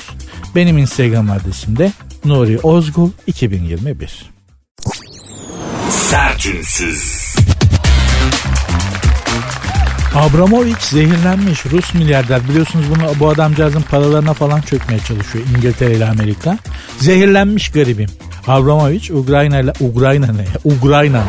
Benim 0.55 0.79
Instagram 0.79 1.31
adresim 1.31 1.79
de 1.79 1.93
Nuri 2.25 2.59
Ozgul 2.59 3.11
2021. 3.27 4.38
Sertünsüz. 6.09 7.35
Abramovich 10.15 10.81
zehirlenmiş 10.81 11.67
Rus 11.67 11.95
milyarder 11.95 12.49
biliyorsunuz 12.49 12.85
bunu 12.91 13.21
bu 13.21 13.29
adamcağızın 13.29 13.83
paralarına 13.83 14.33
falan 14.33 14.61
çökmeye 14.61 14.99
çalışıyor 14.99 15.45
İngiltere 15.57 15.95
ile 15.95 16.07
Amerika. 16.09 16.59
Zehirlenmiş 16.99 17.69
garibim. 17.69 18.09
Abramovich 18.47 19.11
Ukrayna 19.11 19.61
ile 19.61 19.73
Ukrayna 19.81 20.27
ne? 20.27 20.45
Ukrayna 20.65 21.25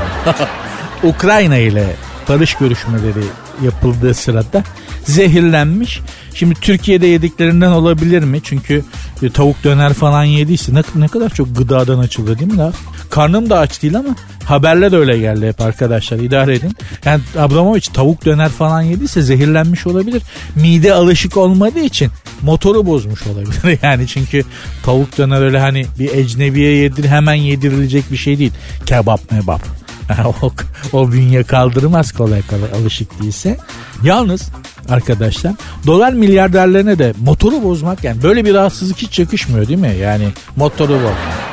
Ukrayna 1.03 1.57
ile 1.57 1.95
barış 2.29 2.53
görüşmeleri 2.53 3.23
yapıldığı 3.63 4.13
sırada 4.13 4.63
zehirlenmiş. 5.05 6.01
Şimdi 6.33 6.55
Türkiye'de 6.55 7.07
yediklerinden 7.07 7.71
olabilir 7.71 8.23
mi? 8.23 8.41
Çünkü 8.43 8.83
e, 9.23 9.29
tavuk 9.29 9.63
döner 9.63 9.93
falan 9.93 10.23
yediyse 10.23 10.73
ne, 10.73 10.83
ne 10.95 11.07
kadar 11.07 11.29
çok 11.29 11.57
gıdadan 11.57 11.99
açıldı 11.99 12.39
değil 12.39 12.51
mi 12.51 12.57
la? 12.57 12.71
Karnım 13.09 13.49
da 13.49 13.59
aç 13.59 13.81
değil 13.81 13.97
ama 13.97 14.15
haberler 14.45 14.93
öyle 14.99 15.17
geldi 15.17 15.47
hep 15.47 15.61
arkadaşlar 15.61 16.17
idare 16.17 16.55
edin. 16.55 16.75
Yani 17.05 17.21
Abramovich 17.37 17.93
tavuk 17.93 18.25
döner 18.25 18.49
falan 18.49 18.81
yediyse 18.81 19.21
zehirlenmiş 19.21 19.87
olabilir. 19.87 20.21
Mide 20.55 20.93
alışık 20.93 21.37
olmadığı 21.37 21.79
için 21.79 22.11
motoru 22.41 22.85
bozmuş 22.85 23.27
olabilir. 23.27 23.79
Yani 23.83 24.07
çünkü 24.07 24.43
tavuk 24.85 25.17
döner 25.17 25.41
öyle 25.41 25.59
hani 25.59 25.85
bir 25.99 26.13
ecnebiye 26.13 26.75
yedir 26.75 27.05
hemen 27.05 27.33
yedirilecek 27.33 28.11
bir 28.11 28.17
şey 28.17 28.39
değil. 28.39 28.51
Kebap 28.85 29.31
mebap. 29.31 29.61
o, 30.41 30.51
o 30.93 31.11
bünye 31.11 31.43
kaldırmaz 31.43 32.11
kolay 32.11 32.41
kolay 32.41 32.81
alışık 32.81 33.21
değilse. 33.21 33.57
Yalnız 34.03 34.49
arkadaşlar 34.89 35.53
dolar 35.87 36.13
milyarderlerine 36.13 36.99
de 36.99 37.13
motoru 37.21 37.63
bozmak 37.63 38.03
yani 38.03 38.23
böyle 38.23 38.45
bir 38.45 38.53
rahatsızlık 38.53 38.97
hiç 38.97 39.19
yakışmıyor 39.19 39.67
değil 39.67 39.79
mi? 39.79 39.95
Yani 40.01 40.27
motoru 40.55 40.93
bozmak. 40.93 41.48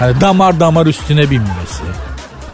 Hani 0.00 0.20
damar 0.20 0.60
damar 0.60 0.86
üstüne 0.86 1.30
binmesi 1.30 1.82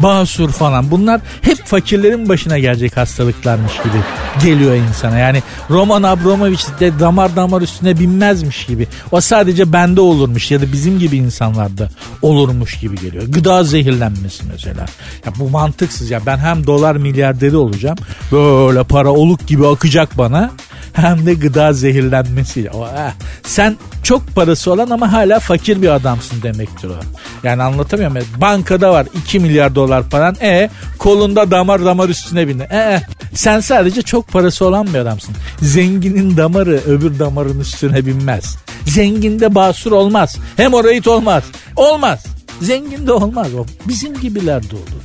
basur 0.01 0.51
falan 0.51 0.91
bunlar 0.91 1.21
hep 1.43 1.67
fakirlerin 1.67 2.29
başına 2.29 2.59
gelecek 2.59 2.97
hastalıklarmış 2.97 3.73
gibi 3.73 4.03
geliyor 4.45 4.75
insana. 4.75 5.19
Yani 5.19 5.43
Roman 5.71 6.03
Abramovich 6.03 6.81
de 6.81 7.01
damar 7.01 7.37
damar 7.37 7.63
üstüne 7.63 7.99
binmezmiş 7.99 8.67
gibi. 8.67 8.89
O 9.13 9.21
sadece 9.21 9.73
bende 9.73 10.01
olurmuş 10.01 10.51
ya 10.51 10.61
da 10.61 10.73
bizim 10.73 10.99
gibi 10.99 11.17
insanlarda 11.17 11.91
olurmuş 12.23 12.79
gibi 12.79 13.01
geliyor. 13.01 13.25
Gıda 13.29 13.65
zehirlenmesi 13.65 14.45
mesela. 14.53 14.87
Ya 15.27 15.33
bu 15.39 15.51
mantıksız 15.51 16.11
ya 16.11 16.21
ben 16.27 16.39
hem 16.39 16.67
dolar 16.67 16.97
milyarderi 16.97 17.57
olacağım 17.57 17.99
böyle 18.33 18.85
para 18.85 19.11
oluk 19.11 19.47
gibi 19.47 19.67
akacak 19.67 20.19
bana 20.19 20.51
hem 20.97 21.27
de 21.27 21.35
gıda 21.35 21.73
zehirlenmesiyle. 21.73 22.69
Eh. 22.69 23.13
Sen 23.43 23.77
çok 24.03 24.35
parası 24.35 24.73
olan 24.73 24.91
ama 24.91 25.13
hala 25.13 25.41
fakir 25.41 25.83
bir 25.83 25.89
adamsın 25.89 26.43
demektir 26.43 26.89
o. 26.89 26.95
Yani 27.43 27.63
anlatamıyorum. 27.63 28.17
Bankada 28.41 28.93
var 28.93 29.07
2 29.15 29.39
milyar 29.39 29.75
dolar 29.75 29.86
paran. 30.11 30.37
E 30.43 30.71
kolunda 30.99 31.51
damar 31.51 31.85
damar 31.85 32.09
üstüne 32.09 32.49
bindi. 32.49 32.69
E, 32.71 32.77
e 32.77 33.03
sen 33.35 33.61
sadece 33.61 34.03
çok 34.03 34.29
parası 34.29 34.67
olan 34.67 34.87
bir 34.87 34.99
adamsın. 34.99 35.35
Zenginin 35.63 36.37
damarı 36.37 36.81
öbür 36.87 37.19
damarın 37.19 37.61
üstüne 37.61 38.07
binmez. 38.07 38.57
Zenginde 38.87 39.55
basur 39.55 39.93
olmaz. 39.93 40.37
Hemoroid 40.57 41.05
olmaz. 41.05 41.45
Olmaz. 41.77 42.27
Zengin 42.61 43.07
de 43.07 43.13
olmaz 43.13 43.55
o. 43.55 43.65
Bizim 43.89 44.21
gibiler 44.21 44.63
de 44.63 44.77
olur. 44.77 45.03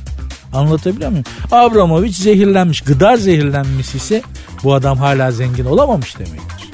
Anlatabiliyor 0.52 1.10
muyum? 1.10 1.24
Abramovich 1.50 2.14
zehirlenmiş. 2.14 2.80
Gıda 2.80 3.16
zehirlenmesi 3.16 3.96
ise 3.96 4.22
bu 4.64 4.74
adam 4.74 4.98
hala 4.98 5.30
zengin 5.30 5.64
olamamış 5.64 6.18
demektir. 6.18 6.70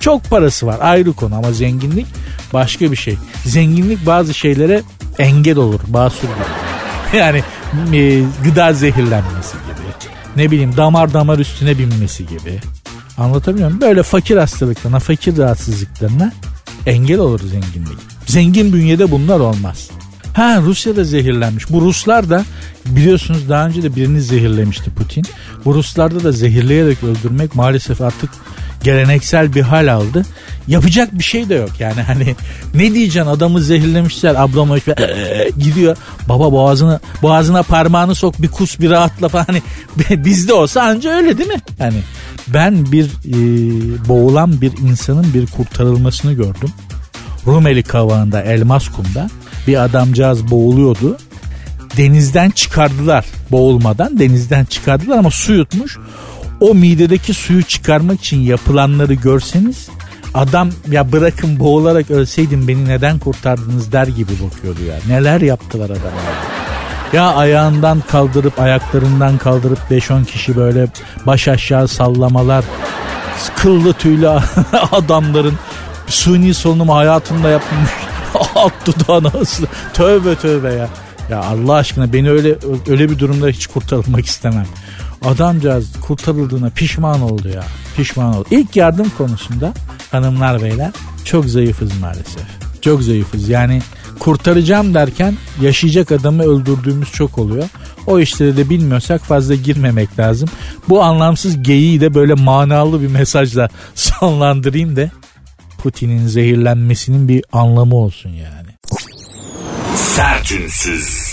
Çok 0.00 0.24
parası 0.24 0.66
var 0.66 0.78
ayrı 0.80 1.12
konu 1.12 1.34
ama 1.34 1.52
zenginlik 1.52 2.06
başka 2.52 2.90
bir 2.90 2.96
şey. 2.96 3.16
Zenginlik 3.44 4.06
bazı 4.06 4.34
şeylere 4.34 4.82
engel 5.18 5.56
olur. 5.58 5.80
Basur 5.88 6.22
gibi. 6.22 6.67
Yani 7.16 7.42
e, 7.92 8.22
gıda 8.44 8.72
zehirlenmesi 8.72 9.52
gibi. 9.52 10.08
Ne 10.36 10.50
bileyim 10.50 10.76
damar 10.76 11.14
damar 11.14 11.38
üstüne 11.38 11.78
binmesi 11.78 12.26
gibi. 12.26 12.60
Anlatabiliyor 13.18 13.68
muyum? 13.68 13.80
Böyle 13.80 14.02
fakir 14.02 14.36
hastalıklarına, 14.36 14.98
fakir 14.98 15.36
rahatsızlıklarına 15.36 16.32
engel 16.86 17.18
olur 17.18 17.40
zenginlik. 17.40 17.98
Zengin 18.26 18.72
bünyede 18.72 19.10
bunlar 19.10 19.40
olmaz. 19.40 19.90
Ha 20.32 20.60
Rusya 20.60 20.96
da 20.96 21.04
zehirlenmiş. 21.04 21.70
Bu 21.70 21.80
Ruslar 21.80 22.30
da 22.30 22.44
biliyorsunuz 22.86 23.48
daha 23.48 23.66
önce 23.66 23.82
de 23.82 23.96
birini 23.96 24.20
zehirlemişti 24.20 24.90
Putin. 24.90 25.24
Bu 25.64 25.74
Ruslarda 25.74 26.24
da 26.24 26.32
zehirleyerek 26.32 27.02
öldürmek 27.02 27.54
maalesef 27.54 28.00
artık 28.00 28.30
geleneksel 28.82 29.54
bir 29.54 29.62
hal 29.62 29.92
aldı. 29.92 30.22
Yapacak 30.68 31.18
bir 31.18 31.24
şey 31.24 31.48
de 31.48 31.54
yok 31.54 31.70
yani 31.78 32.02
hani 32.02 32.36
ne 32.74 32.94
diyeceksin 32.94 33.30
adamı 33.30 33.60
zehirlemişler 33.60 34.34
Abramovich 34.34 34.84
gidiyor 35.58 35.96
baba 36.28 36.52
boğazına 36.52 37.00
boğazına 37.22 37.62
parmağını 37.62 38.14
sok 38.14 38.42
bir 38.42 38.48
kus 38.48 38.80
bir 38.80 38.90
rahatla 38.90 39.28
falan 39.28 39.46
hani 39.46 39.62
bizde 40.24 40.52
olsa 40.52 40.82
anca 40.82 41.10
öyle 41.10 41.38
değil 41.38 41.48
mi? 41.48 41.60
Yani 41.78 41.98
ben 42.48 42.92
bir 42.92 43.04
e, 43.04 43.38
boğulan 44.08 44.60
bir 44.60 44.72
insanın 44.78 45.34
bir 45.34 45.46
kurtarılmasını 45.46 46.32
gördüm. 46.32 46.72
Rumeli 47.46 47.82
kavağında 47.82 48.42
Elmas 48.42 48.88
Kum'da 48.88 49.30
bir 49.66 49.84
adamcağız 49.84 50.50
boğuluyordu. 50.50 51.16
Denizden 51.96 52.50
çıkardılar 52.50 53.24
boğulmadan 53.50 54.18
denizden 54.18 54.64
çıkardılar 54.64 55.18
ama 55.18 55.30
su 55.30 55.52
yutmuş. 55.52 55.98
O 56.60 56.74
midedeki 56.74 57.34
suyu 57.34 57.62
çıkarmak 57.62 58.20
için 58.20 58.40
yapılanları 58.40 59.14
görseniz 59.14 59.88
adam 60.34 60.70
ya 60.90 61.12
bırakın 61.12 61.60
boğularak 61.60 62.10
ölseydim 62.10 62.68
beni 62.68 62.88
neden 62.88 63.18
kurtardınız 63.18 63.92
der 63.92 64.06
gibi 64.06 64.32
bakıyordu 64.32 64.82
ya. 64.88 64.96
Neler 65.08 65.40
yaptılar 65.40 65.90
adama. 65.90 66.20
Ya 67.12 67.34
ayağından 67.34 68.02
kaldırıp 68.10 68.60
ayaklarından 68.60 69.38
kaldırıp 69.38 69.78
5-10 69.90 70.24
kişi 70.24 70.56
böyle 70.56 70.88
baş 71.26 71.48
aşağı 71.48 71.88
sallamalar. 71.88 72.64
Kıllı 73.56 73.92
tüylü 73.92 74.28
adamların 74.92 75.54
suni 76.06 76.54
solunumu 76.54 76.96
hayatında 76.96 77.48
yapmış 77.48 77.90
Alt 78.54 78.72
dudağına. 78.86 79.32
Tövbe 79.94 80.34
tövbe 80.34 80.72
ya. 80.72 80.88
Ya 81.30 81.40
Allah 81.40 81.74
aşkına 81.74 82.12
beni 82.12 82.30
öyle 82.30 82.56
öyle 82.88 83.10
bir 83.10 83.18
durumda 83.18 83.48
hiç 83.48 83.66
kurtarılmak 83.66 84.26
istemem. 84.26 84.66
Adamcağız 85.24 85.92
kurtarıldığına 86.00 86.70
pişman 86.70 87.22
oldu 87.22 87.48
ya. 87.48 87.64
Pişman 87.96 88.36
oldu. 88.36 88.46
İlk 88.50 88.76
yardım 88.76 89.12
konusunda 89.18 89.72
hanımlar 90.10 90.62
beyler 90.62 90.90
çok 91.24 91.44
zayıfız 91.44 92.00
maalesef. 92.00 92.46
Çok 92.80 93.02
zayıfız. 93.02 93.48
Yani 93.48 93.82
kurtaracağım 94.18 94.94
derken 94.94 95.34
yaşayacak 95.60 96.12
adamı 96.12 96.42
öldürdüğümüz 96.42 97.12
çok 97.12 97.38
oluyor. 97.38 97.68
O 98.06 98.18
işleri 98.18 98.56
de 98.56 98.70
bilmiyorsak 98.70 99.20
fazla 99.22 99.54
girmemek 99.54 100.18
lazım. 100.18 100.48
Bu 100.88 101.02
anlamsız 101.02 101.62
geyiği 101.62 102.00
de 102.00 102.14
böyle 102.14 102.34
manalı 102.34 103.02
bir 103.02 103.08
mesajla 103.08 103.68
sonlandırayım 103.94 104.96
da 104.96 105.10
Putin'in 105.82 106.26
zehirlenmesinin 106.26 107.28
bir 107.28 107.44
anlamı 107.52 107.96
olsun 107.96 108.30
yani. 108.30 108.68
Sertünsüz. 109.96 111.27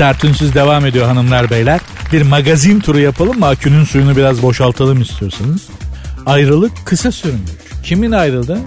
Sertünsüz 0.00 0.54
devam 0.54 0.86
ediyor 0.86 1.06
hanımlar 1.06 1.50
beyler. 1.50 1.80
Bir 2.12 2.22
magazin 2.22 2.80
turu 2.80 3.00
yapalım 3.00 3.38
mı? 3.38 3.46
Akünün 3.46 3.84
suyunu 3.84 4.16
biraz 4.16 4.42
boşaltalım 4.42 5.00
istiyorsanız. 5.02 5.68
Ayrılık 6.26 6.72
kısa 6.84 7.12
sürmüş. 7.12 7.50
Kimin 7.84 8.12
ayrıldı? 8.12 8.58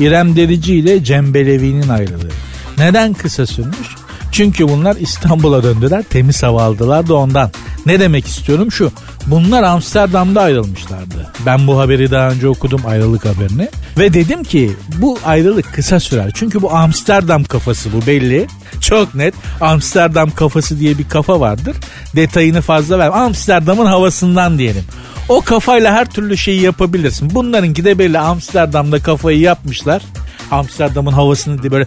İrem 0.00 0.36
Derici 0.36 0.74
ile 0.74 1.04
Cem 1.04 1.34
Belevi'nin 1.34 1.88
ayrılığı. 1.88 2.30
Neden 2.78 3.14
kısa 3.14 3.46
sürmüş? 3.46 3.88
Çünkü 4.32 4.68
bunlar 4.68 4.96
İstanbul'a 4.96 5.62
döndüler 5.62 6.02
temiz 6.02 6.42
hava 6.42 6.62
aldılar 6.62 7.08
da 7.08 7.14
ondan. 7.14 7.50
Ne 7.86 8.00
demek 8.00 8.26
istiyorum 8.26 8.72
şu. 8.72 8.92
Bunlar 9.30 9.62
Amsterdam'da 9.62 10.40
ayrılmışlardı. 10.40 11.32
Ben 11.46 11.66
bu 11.66 11.78
haberi 11.78 12.10
daha 12.10 12.30
önce 12.30 12.48
okudum 12.48 12.80
ayrılık 12.86 13.24
haberini. 13.24 13.68
Ve 13.98 14.14
dedim 14.14 14.44
ki 14.44 14.72
bu 14.98 15.18
ayrılık 15.24 15.74
kısa 15.74 16.00
sürer. 16.00 16.30
Çünkü 16.34 16.62
bu 16.62 16.72
Amsterdam 16.72 17.44
kafası 17.44 17.92
bu 17.92 18.06
belli. 18.06 18.46
Çok 18.80 19.14
net 19.14 19.34
Amsterdam 19.60 20.30
kafası 20.30 20.80
diye 20.80 20.98
bir 20.98 21.08
kafa 21.08 21.40
vardır. 21.40 21.76
Detayını 22.16 22.60
fazla 22.60 22.98
ver. 22.98 23.10
Amsterdam'ın 23.14 23.86
havasından 23.86 24.58
diyelim. 24.58 24.84
O 25.28 25.40
kafayla 25.40 25.92
her 25.92 26.10
türlü 26.10 26.36
şeyi 26.36 26.60
yapabilirsin. 26.60 27.34
Bunlarınki 27.34 27.84
de 27.84 27.98
belli 27.98 28.18
Amsterdam'da 28.18 28.98
kafayı 28.98 29.40
yapmışlar. 29.40 30.02
Amsterdam'ın 30.50 31.12
havasını 31.12 31.62
diye 31.62 31.72
böyle 31.72 31.86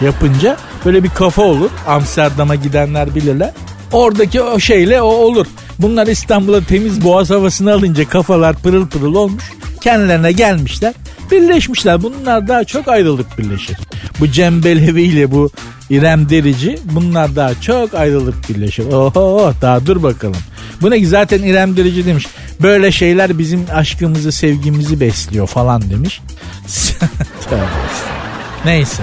yapınca 0.00 0.56
böyle 0.84 1.02
bir 1.02 1.08
kafa 1.10 1.42
olur. 1.42 1.70
Amsterdam'a 1.86 2.54
gidenler 2.54 3.14
bilirler. 3.14 3.50
Oradaki 3.92 4.42
o 4.42 4.60
şeyle 4.60 5.02
o 5.02 5.06
olur. 5.06 5.46
Bunlar 5.78 6.06
İstanbul'a 6.06 6.60
temiz 6.60 7.04
boğaz 7.04 7.30
havasını 7.30 7.72
alınca 7.72 8.08
kafalar 8.08 8.56
pırıl 8.56 8.86
pırıl 8.86 9.14
olmuş. 9.14 9.44
Kendilerine 9.80 10.32
gelmişler. 10.32 10.94
Birleşmişler. 11.30 12.02
Bunlar 12.02 12.48
daha 12.48 12.64
çok 12.64 12.88
ayrılık 12.88 13.38
birleşir. 13.38 13.76
Bu 14.20 14.28
Cem 14.28 14.64
Belevi 14.64 15.02
ile 15.02 15.30
bu 15.30 15.50
İrem 15.90 16.28
Derici 16.28 16.78
bunlar 16.84 17.36
daha 17.36 17.60
çok 17.60 17.94
ayrılık 17.94 18.48
birleşir. 18.48 18.86
Oho 18.86 19.52
daha 19.62 19.86
dur 19.86 20.02
bakalım. 20.02 20.40
Bu 20.82 20.90
ne 20.90 21.00
ki 21.00 21.06
zaten 21.06 21.42
İrem 21.42 21.76
Derici 21.76 22.06
demiş. 22.06 22.26
Böyle 22.62 22.92
şeyler 22.92 23.38
bizim 23.38 23.66
aşkımızı 23.74 24.32
sevgimizi 24.32 25.00
besliyor 25.00 25.46
falan 25.46 25.90
demiş. 25.90 26.20
Neyse. 28.64 29.02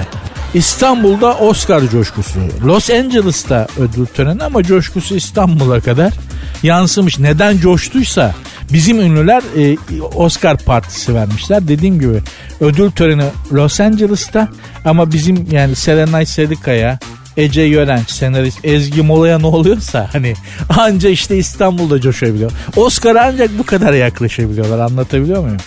İstanbul'da 0.53 1.37
Oscar 1.37 1.89
coşkusu. 1.89 2.39
Los 2.65 2.89
Angeles'ta 2.89 3.67
ödül 3.77 4.05
töreni 4.05 4.43
ama 4.43 4.63
coşkusu 4.63 5.15
İstanbul'a 5.15 5.79
kadar 5.79 6.13
yansımış. 6.63 7.19
Neden 7.19 7.57
coştuysa 7.57 8.35
Bizim 8.73 8.99
ünlüler 8.99 9.43
e, 9.57 9.77
Oscar 10.15 10.57
partisi 10.57 11.15
vermişler. 11.15 11.67
Dediğim 11.67 11.99
gibi 11.99 12.21
ödül 12.61 12.91
töreni 12.91 13.23
Los 13.53 13.79
Angeles'ta 13.79 14.47
ama 14.85 15.11
bizim 15.11 15.47
yani 15.51 15.75
Serenay 15.75 16.25
Sedikaya, 16.25 16.99
Ece 17.37 17.61
Yörenç, 17.61 18.09
senarist 18.09 18.65
Ezgi 18.65 19.01
Mola'ya 19.01 19.39
ne 19.39 19.47
oluyorsa 19.47 20.09
hani 20.13 20.33
anca 20.79 21.09
işte 21.09 21.37
İstanbul'da 21.37 22.01
coşabiliyor. 22.01 22.51
Oscar'a 22.75 23.25
ancak 23.25 23.59
bu 23.59 23.63
kadar 23.63 23.93
yaklaşabiliyorlar 23.93 24.79
anlatabiliyor 24.79 25.41
muyum? 25.41 25.57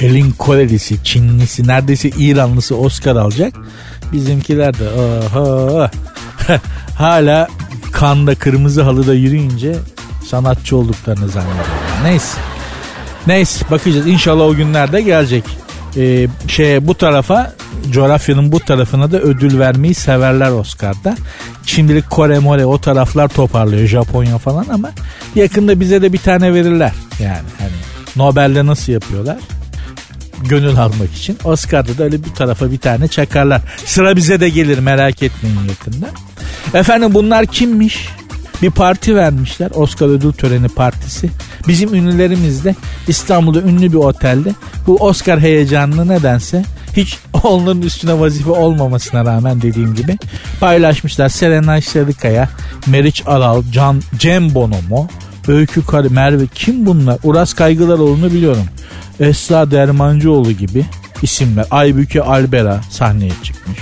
Elin 0.00 0.30
Korelisi, 0.30 1.04
Çinlisi, 1.04 1.68
neredeyse 1.68 2.08
İranlısı 2.08 2.76
Oscar 2.76 3.16
alacak. 3.16 3.54
Bizimkiler 4.12 4.74
de 4.78 4.88
oho, 4.88 5.88
hala 6.94 7.48
kanda 7.92 8.34
kırmızı 8.34 8.82
halıda 8.82 9.14
yürüyünce 9.14 9.76
sanatçı 10.26 10.76
olduklarını 10.76 11.28
zannediyorlar. 11.28 12.04
Neyse. 12.04 12.38
Neyse 13.26 13.64
bakacağız. 13.70 14.06
İnşallah 14.06 14.44
o 14.44 14.54
günlerde 14.54 15.02
gelecek. 15.02 15.44
Ee, 15.96 16.28
şey 16.48 16.86
bu 16.86 16.94
tarafa 16.94 17.52
coğrafyanın 17.90 18.52
bu 18.52 18.60
tarafına 18.60 19.12
da 19.12 19.20
ödül 19.20 19.58
vermeyi 19.58 19.94
severler 19.94 20.50
Oscar'da. 20.50 21.16
Şimdilik 21.66 22.10
Kore 22.10 22.38
More 22.38 22.66
o 22.66 22.78
taraflar 22.78 23.28
toparlıyor 23.28 23.86
Japonya 23.86 24.38
falan 24.38 24.66
ama 24.72 24.90
yakında 25.34 25.80
bize 25.80 26.02
de 26.02 26.12
bir 26.12 26.18
tane 26.18 26.54
verirler. 26.54 26.92
Yani 27.20 27.48
hani 27.58 27.72
Nobel'de 28.16 28.66
nasıl 28.66 28.92
yapıyorlar? 28.92 29.38
Gönül 30.48 30.78
almak 30.78 31.14
için. 31.16 31.38
Oscar'da 31.44 31.98
da 31.98 32.04
öyle 32.04 32.24
bir 32.24 32.30
tarafa 32.30 32.70
bir 32.70 32.78
tane 32.78 33.08
çakarlar. 33.08 33.60
Sıra 33.84 34.16
bize 34.16 34.40
de 34.40 34.48
gelir 34.48 34.78
merak 34.78 35.22
etmeyin 35.22 35.60
yakında. 35.68 36.06
Efendim 36.74 37.14
bunlar 37.14 37.46
kimmiş? 37.46 38.08
Bir 38.62 38.70
parti 38.70 39.16
vermişler. 39.16 39.70
Oscar 39.74 40.06
ödül 40.06 40.32
töreni 40.32 40.68
partisi. 40.68 41.30
Bizim 41.68 41.94
ünlülerimiz 41.94 42.64
de 42.64 42.74
İstanbul'da 43.08 43.60
ünlü 43.60 43.92
bir 43.92 43.96
otelde 43.96 44.54
bu 44.86 44.96
Oscar 44.96 45.40
heyecanını 45.40 46.08
nedense 46.08 46.64
hiç 46.96 47.18
onların 47.42 47.82
üstüne 47.82 48.20
vazife 48.20 48.50
olmamasına 48.50 49.24
rağmen 49.24 49.62
dediğim 49.62 49.94
gibi 49.94 50.18
paylaşmışlar. 50.60 51.28
Serenay 51.28 51.82
Sarıkaya, 51.82 52.48
Meriç 52.86 53.22
Aral, 53.26 53.62
Can, 53.72 54.02
Cem 54.18 54.54
Bonomo, 54.54 55.08
Öykü 55.48 55.86
Karı, 55.86 56.10
Merve 56.10 56.46
kim 56.54 56.86
bunlar? 56.86 57.18
Uras 57.22 57.54
Kaygılaroğlu'nu 57.54 58.32
biliyorum. 58.32 58.64
Esra 59.20 59.70
Dermancıoğlu 59.70 60.52
gibi 60.52 60.84
isimler. 61.22 61.66
Aybüke 61.70 62.22
Albera 62.22 62.80
sahneye 62.90 63.32
çıkmış. 63.42 63.78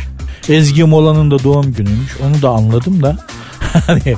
Ezgi 0.49 0.85
Mola'nın 0.85 1.31
da 1.31 1.45
doğum 1.45 1.73
günüymüş. 1.73 2.17
Onu 2.27 2.43
da 2.43 2.49
anladım 2.49 3.03
da. 3.03 3.17
hani 3.87 4.17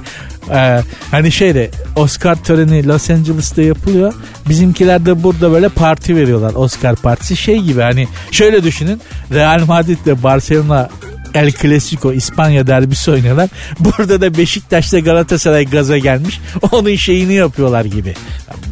ee, 0.51 0.81
hani 1.11 1.33
şeyde 1.33 1.71
Oscar 1.97 2.45
töreni 2.45 2.89
Los 2.89 3.11
Angeles'ta 3.11 3.63
yapılıyor. 3.63 4.15
Bizimkiler 4.49 5.07
de 5.07 5.23
burada 5.23 5.53
böyle 5.53 5.69
parti 5.69 6.17
veriyorlar. 6.17 6.53
Oscar 6.55 6.97
partisi 6.97 7.37
şey 7.37 7.59
gibi 7.59 7.81
hani 7.81 8.09
şöyle 8.31 8.65
düşünün. 8.65 9.01
Real 9.33 9.67
Madrid 9.67 9.99
ile 10.07 10.23
Barcelona 10.23 10.89
El 11.35 11.53
Clasico 11.53 12.13
İspanya 12.13 12.67
derbisi 12.67 13.11
oynuyorlar. 13.11 13.49
Burada 13.81 14.21
da 14.21 14.37
Beşiktaş'ta 14.37 14.99
Galatasaray 14.99 15.65
gaza 15.65 15.99
gelmiş. 15.99 16.41
Onun 16.73 16.95
şeyini 16.95 17.35
yapıyorlar 17.35 17.85
gibi. 17.85 18.15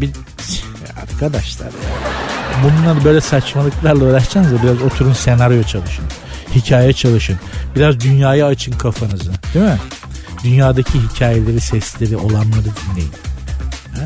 Bir, 0.01 0.11
arkadaşlar 1.03 1.67
ya. 1.67 2.38
Bunlar 2.65 3.05
böyle 3.05 3.21
saçmalıklarla 3.21 4.05
uğraşacaksınız 4.05 4.53
da 4.53 4.63
biraz 4.63 4.83
oturun 4.83 5.13
senaryo 5.13 5.63
çalışın. 5.63 6.05
Hikaye 6.55 6.93
çalışın. 6.93 7.37
Biraz 7.77 8.01
dünyaya 8.01 8.47
açın 8.47 8.73
kafanızı. 8.73 9.33
Değil 9.55 9.65
mi? 9.65 9.79
Dünyadaki 10.45 10.99
hikayeleri, 11.03 11.61
sesleri, 11.61 12.17
olanları 12.17 12.65
dinleyin. 12.65 13.13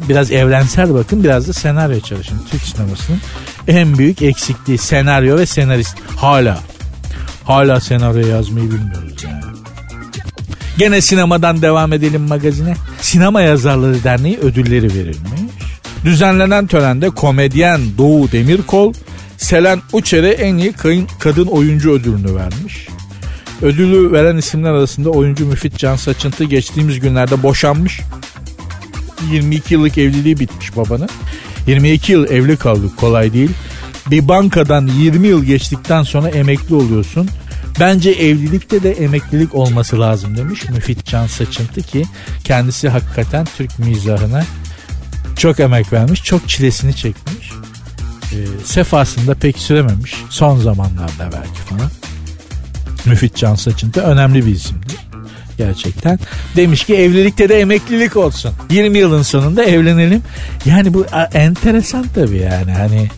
Biraz 0.09 0.31
evrensel 0.33 0.95
bakın 0.95 1.25
biraz 1.25 1.49
da 1.49 1.53
senaryo 1.53 2.01
çalışın. 2.01 2.43
Türk 2.51 2.63
sinemasının 2.63 3.21
en 3.69 3.99
büyük 3.99 4.23
eksikliği 4.23 4.79
senaryo 4.79 5.39
ve 5.39 5.47
senarist. 5.47 5.97
Hala. 6.17 6.59
Hala 7.45 7.81
senaryo 7.81 8.27
yazmayı 8.27 8.71
bilmiyoruz 8.71 9.25
yani. 9.25 9.43
Gene 10.79 11.01
sinemadan 11.01 11.63
devam 11.63 11.93
edelim 11.93 12.23
magazine. 12.23 12.75
Sinema 13.01 13.41
Yazarları 13.41 14.05
Derneği 14.05 14.39
ödülleri 14.39 14.95
verilmiş. 14.95 15.42
Düzenlenen 16.05 16.67
törende 16.67 17.11
komedyen 17.11 17.81
Doğu 17.99 18.33
Demirkol, 18.33 18.93
Selen 19.37 19.81
Uçer'e 19.93 20.31
en 20.31 20.57
iyi 20.57 20.75
kadın 21.19 21.47
oyuncu 21.47 21.91
ödülünü 21.91 22.35
vermiş. 22.35 22.89
Ödülü 23.63 24.13
veren 24.13 24.37
isimler 24.37 24.71
arasında 24.71 25.11
oyuncu 25.11 25.47
Müfit 25.47 25.79
Can 25.79 25.97
Saçıntı 25.97 26.45
geçtiğimiz 26.45 27.01
günlerde 27.01 27.43
boşanmış. 27.43 28.01
22 29.33 29.75
yıllık 29.75 29.99
evliliği 29.99 30.39
bitmiş 30.39 30.77
babanın. 30.77 31.09
22 31.67 32.13
yıl 32.13 32.31
evli 32.31 32.57
kaldık 32.57 32.97
kolay 32.97 33.33
değil. 33.33 33.51
Bir 34.11 34.29
bankadan 34.29 34.87
20 34.87 35.27
yıl 35.27 35.45
geçtikten 35.45 36.03
sonra 36.03 36.29
emekli 36.29 36.75
oluyorsun. 36.75 37.29
Bence 37.81 38.11
evlilikte 38.11 38.83
de 38.83 38.93
emeklilik 38.93 39.55
olması 39.55 40.01
lazım 40.01 40.37
demiş 40.37 40.69
Müfit 40.69 41.05
Can 41.05 41.27
Saçıntı 41.27 41.83
ki 41.83 42.05
kendisi 42.45 42.89
hakikaten 42.89 43.47
Türk 43.57 43.79
mizahına 43.79 44.45
çok 45.37 45.61
emek 45.61 45.93
vermiş, 45.93 46.25
çok 46.25 46.49
çilesini 46.49 46.97
çekmiş. 46.97 47.51
E, 48.33 48.39
sefasında 48.65 49.35
pek 49.35 49.59
sürememiş 49.59 50.15
son 50.31 50.59
zamanlarda 50.59 51.31
belki 51.33 51.61
falan. 51.69 51.91
Müfit 53.05 53.37
Can 53.37 53.55
Saçıntı 53.55 54.01
önemli 54.01 54.47
bir 54.47 54.51
isimdir. 54.51 54.97
Gerçekten. 55.59 56.19
Demiş 56.57 56.85
ki 56.85 56.95
evlilikte 56.95 57.49
de 57.49 57.61
emeklilik 57.61 58.17
olsun. 58.17 58.53
20 58.71 58.99
yılın 58.99 59.23
sonunda 59.23 59.65
evlenelim. 59.65 60.23
Yani 60.65 60.95
bu 60.95 61.07
enteresan 61.35 62.07
tabii 62.15 62.39
yani. 62.39 62.73
Hani 62.73 63.09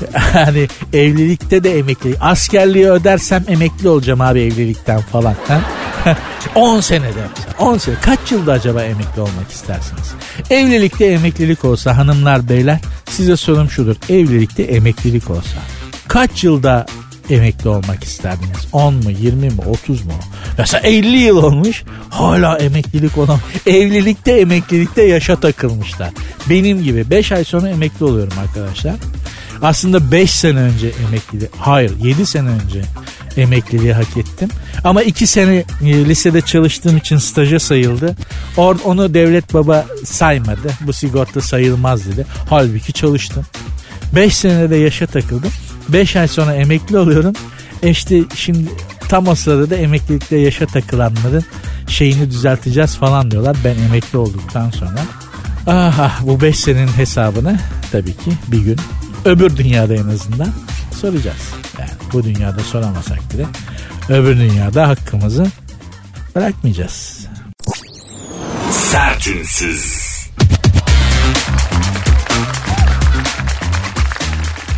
hani 0.12 0.68
evlilikte 0.92 1.64
de 1.64 1.78
emekli. 1.78 2.18
Askerliği 2.20 2.90
ödersem 2.90 3.44
emekli 3.48 3.88
olacağım 3.88 4.20
abi 4.20 4.40
evlilikten 4.40 5.00
falan. 5.00 5.34
Ha? 5.48 5.60
10 6.54 6.80
senede 6.80 7.20
10 7.58 7.78
sene. 7.78 7.94
Kaç 8.02 8.32
yılda 8.32 8.52
acaba 8.52 8.82
emekli 8.82 9.20
olmak 9.20 9.50
istersiniz? 9.50 10.12
Evlilikte 10.50 11.06
emeklilik 11.06 11.64
olsa 11.64 11.96
hanımlar 11.96 12.48
beyler 12.48 12.80
size 13.10 13.36
sorum 13.36 13.70
şudur. 13.70 13.96
Evlilikte 14.08 14.62
emeklilik 14.62 15.30
olsa 15.30 15.58
kaç 16.08 16.44
yılda 16.44 16.86
emekli 17.30 17.68
olmak 17.68 18.04
isterdiniz? 18.04 18.66
10 18.72 18.94
mu 18.94 19.10
20 19.10 19.50
mi 19.50 19.60
30 19.66 20.04
mu? 20.04 20.12
Mesela 20.58 20.80
50 20.80 21.16
yıl 21.16 21.36
olmuş 21.36 21.82
hala 22.10 22.58
emeklilik 22.58 23.18
olan 23.18 23.38
evlilikte 23.66 24.32
emeklilikte 24.32 25.02
yaşa 25.02 25.40
takılmışlar. 25.40 26.10
Benim 26.50 26.82
gibi 26.82 27.10
5 27.10 27.32
ay 27.32 27.44
sonra 27.44 27.68
emekli 27.68 28.04
oluyorum 28.04 28.38
arkadaşlar. 28.38 28.94
Aslında 29.62 30.10
5 30.10 30.30
sene 30.30 30.58
önce 30.58 30.92
emekli 31.08 31.48
hayır 31.58 31.92
7 32.02 32.26
sene 32.26 32.48
önce 32.48 32.82
emekliliği 33.36 33.92
hak 33.92 34.16
ettim. 34.16 34.48
Ama 34.84 35.02
2 35.02 35.26
sene 35.26 35.64
e, 35.82 36.04
lisede 36.04 36.40
çalıştığım 36.40 36.96
için 36.96 37.18
staja 37.18 37.58
sayıldı. 37.58 38.16
Or 38.56 38.76
onu 38.84 39.14
devlet 39.14 39.54
baba 39.54 39.86
saymadı. 40.04 40.70
Bu 40.80 40.92
sigorta 40.92 41.40
sayılmaz 41.40 42.06
dedi. 42.06 42.26
Halbuki 42.50 42.92
çalıştım. 42.92 43.44
5 44.14 44.36
senede 44.36 44.76
yaşa 44.76 45.06
takıldım. 45.06 45.52
5 45.88 46.16
ay 46.16 46.28
sonra 46.28 46.54
emekli 46.54 46.98
oluyorum. 46.98 47.32
E 47.82 47.90
işte 47.90 48.20
şimdi 48.34 48.68
tam 49.08 49.28
o 49.28 49.34
sırada 49.34 49.70
da 49.70 49.76
emeklilikte 49.76 50.36
yaşa 50.36 50.66
takılanların 50.66 51.44
şeyini 51.86 52.30
düzelteceğiz 52.30 52.96
falan 52.96 53.30
diyorlar. 53.30 53.56
Ben 53.64 53.76
emekli 53.88 54.18
olduktan 54.18 54.70
sonra. 54.70 55.00
Aha 55.66 56.12
bu 56.22 56.40
5 56.40 56.58
senenin 56.58 56.88
hesabını 56.88 57.58
tabii 57.92 58.12
ki 58.12 58.32
bir 58.48 58.58
gün 58.58 58.76
öbür 59.24 59.56
dünyada 59.56 59.94
en 59.94 60.08
azından 60.08 60.52
soracağız. 61.00 61.50
Yani 61.78 61.90
bu 62.12 62.24
dünyada 62.24 62.60
soramasak 62.60 63.18
bile 63.34 63.46
öbür 64.08 64.36
dünyada 64.36 64.88
hakkımızı 64.88 65.46
bırakmayacağız. 66.34 67.26
Sertünsüz. 68.70 70.09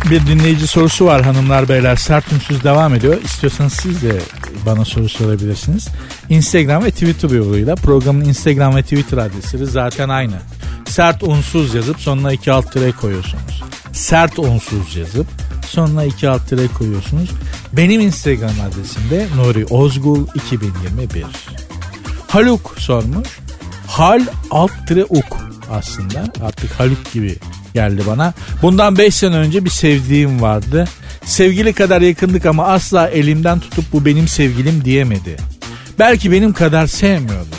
Bir 0.09 0.27
dinleyici 0.27 0.67
sorusu 0.67 1.05
var 1.05 1.21
hanımlar 1.21 1.69
beyler. 1.69 1.95
Sert 1.95 2.33
unsuz 2.33 2.63
devam 2.63 2.95
ediyor. 2.95 3.21
İstiyorsanız 3.23 3.73
siz 3.73 4.01
de 4.01 4.19
bana 4.65 4.85
soru 4.85 5.09
sorabilirsiniz. 5.09 5.87
Instagram 6.29 6.83
ve 6.83 6.91
Twitter 6.91 7.29
yoluyla 7.29 7.75
programın 7.75 8.25
Instagram 8.25 8.75
ve 8.75 8.83
Twitter 8.83 9.17
adresleri 9.17 9.65
zaten 9.65 10.09
aynı. 10.09 10.35
Sert 10.85 11.23
unsuz 11.23 11.73
yazıp 11.73 11.99
sonuna 11.99 12.33
iki 12.33 12.51
alt 12.51 12.73
tire 12.73 12.91
koyuyorsunuz. 12.91 13.63
Sert 13.93 14.39
unsuz 14.39 14.95
yazıp 14.95 15.27
sonuna 15.67 16.03
iki 16.03 16.29
alt 16.29 16.49
tire 16.49 16.67
koyuyorsunuz. 16.67 17.29
Benim 17.73 18.01
Instagram 18.01 18.51
adresim 18.71 19.09
de 19.09 19.27
Nuri 19.35 19.65
Ozgul 19.65 20.27
2021. 20.35 21.25
Haluk 22.27 22.75
sormuş. 22.77 23.27
Hal 23.87 24.25
alt 24.51 24.71
tire 24.87 25.03
uk 25.03 25.37
aslında. 25.71 26.23
Artık 26.45 26.79
Haluk 26.79 27.13
gibi 27.13 27.35
geldi 27.73 28.01
bana. 28.07 28.33
Bundan 28.61 28.97
5 28.97 29.15
sene 29.15 29.35
önce 29.35 29.65
bir 29.65 29.69
sevdiğim 29.69 30.41
vardı. 30.41 30.85
Sevgili 31.25 31.73
kadar 31.73 32.01
yakındık 32.01 32.45
ama 32.45 32.67
asla 32.67 33.07
elimden 33.07 33.59
tutup 33.59 33.93
bu 33.93 34.05
benim 34.05 34.27
sevgilim 34.27 34.85
diyemedi. 34.85 35.37
Belki 35.99 36.31
benim 36.31 36.53
kadar 36.53 36.87
sevmiyordu. 36.87 37.55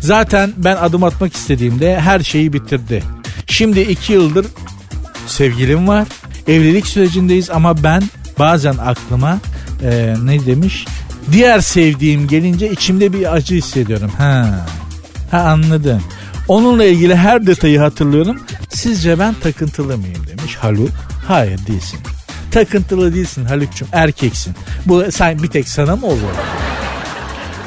Zaten 0.00 0.52
ben 0.56 0.76
adım 0.76 1.04
atmak 1.04 1.34
istediğimde 1.34 2.00
her 2.00 2.20
şeyi 2.20 2.52
bitirdi. 2.52 3.02
Şimdi 3.46 3.80
2 3.80 4.12
yıldır 4.12 4.46
sevgilim 5.26 5.88
var. 5.88 6.08
Evlilik 6.48 6.86
sürecindeyiz 6.86 7.50
ama 7.50 7.82
ben 7.82 8.02
bazen 8.38 8.74
aklıma 8.76 9.38
e, 9.82 10.14
ne 10.24 10.46
demiş? 10.46 10.86
Diğer 11.32 11.60
sevdiğim 11.60 12.28
gelince 12.28 12.70
içimde 12.70 13.12
bir 13.12 13.34
acı 13.34 13.54
hissediyorum. 13.54 14.10
Ha, 14.18 14.66
ha 15.30 15.38
anladım. 15.38 16.02
Onunla 16.48 16.84
ilgili 16.84 17.16
her 17.16 17.46
detayı 17.46 17.78
hatırlıyorum. 17.78 18.40
Sizce 18.68 19.18
ben 19.18 19.34
takıntılı 19.34 19.98
mıyım 19.98 20.26
demiş 20.28 20.56
Haluk. 20.56 20.90
Hayır 21.28 21.66
değilsin. 21.66 22.00
Takıntılı 22.50 23.14
değilsin 23.14 23.44
Haluk'cum 23.44 23.88
erkeksin. 23.92 24.54
Bu 24.86 25.04
sen 25.12 25.42
bir 25.42 25.48
tek 25.48 25.68
sana 25.68 25.96
mı 25.96 26.06
oluyor? 26.06 26.30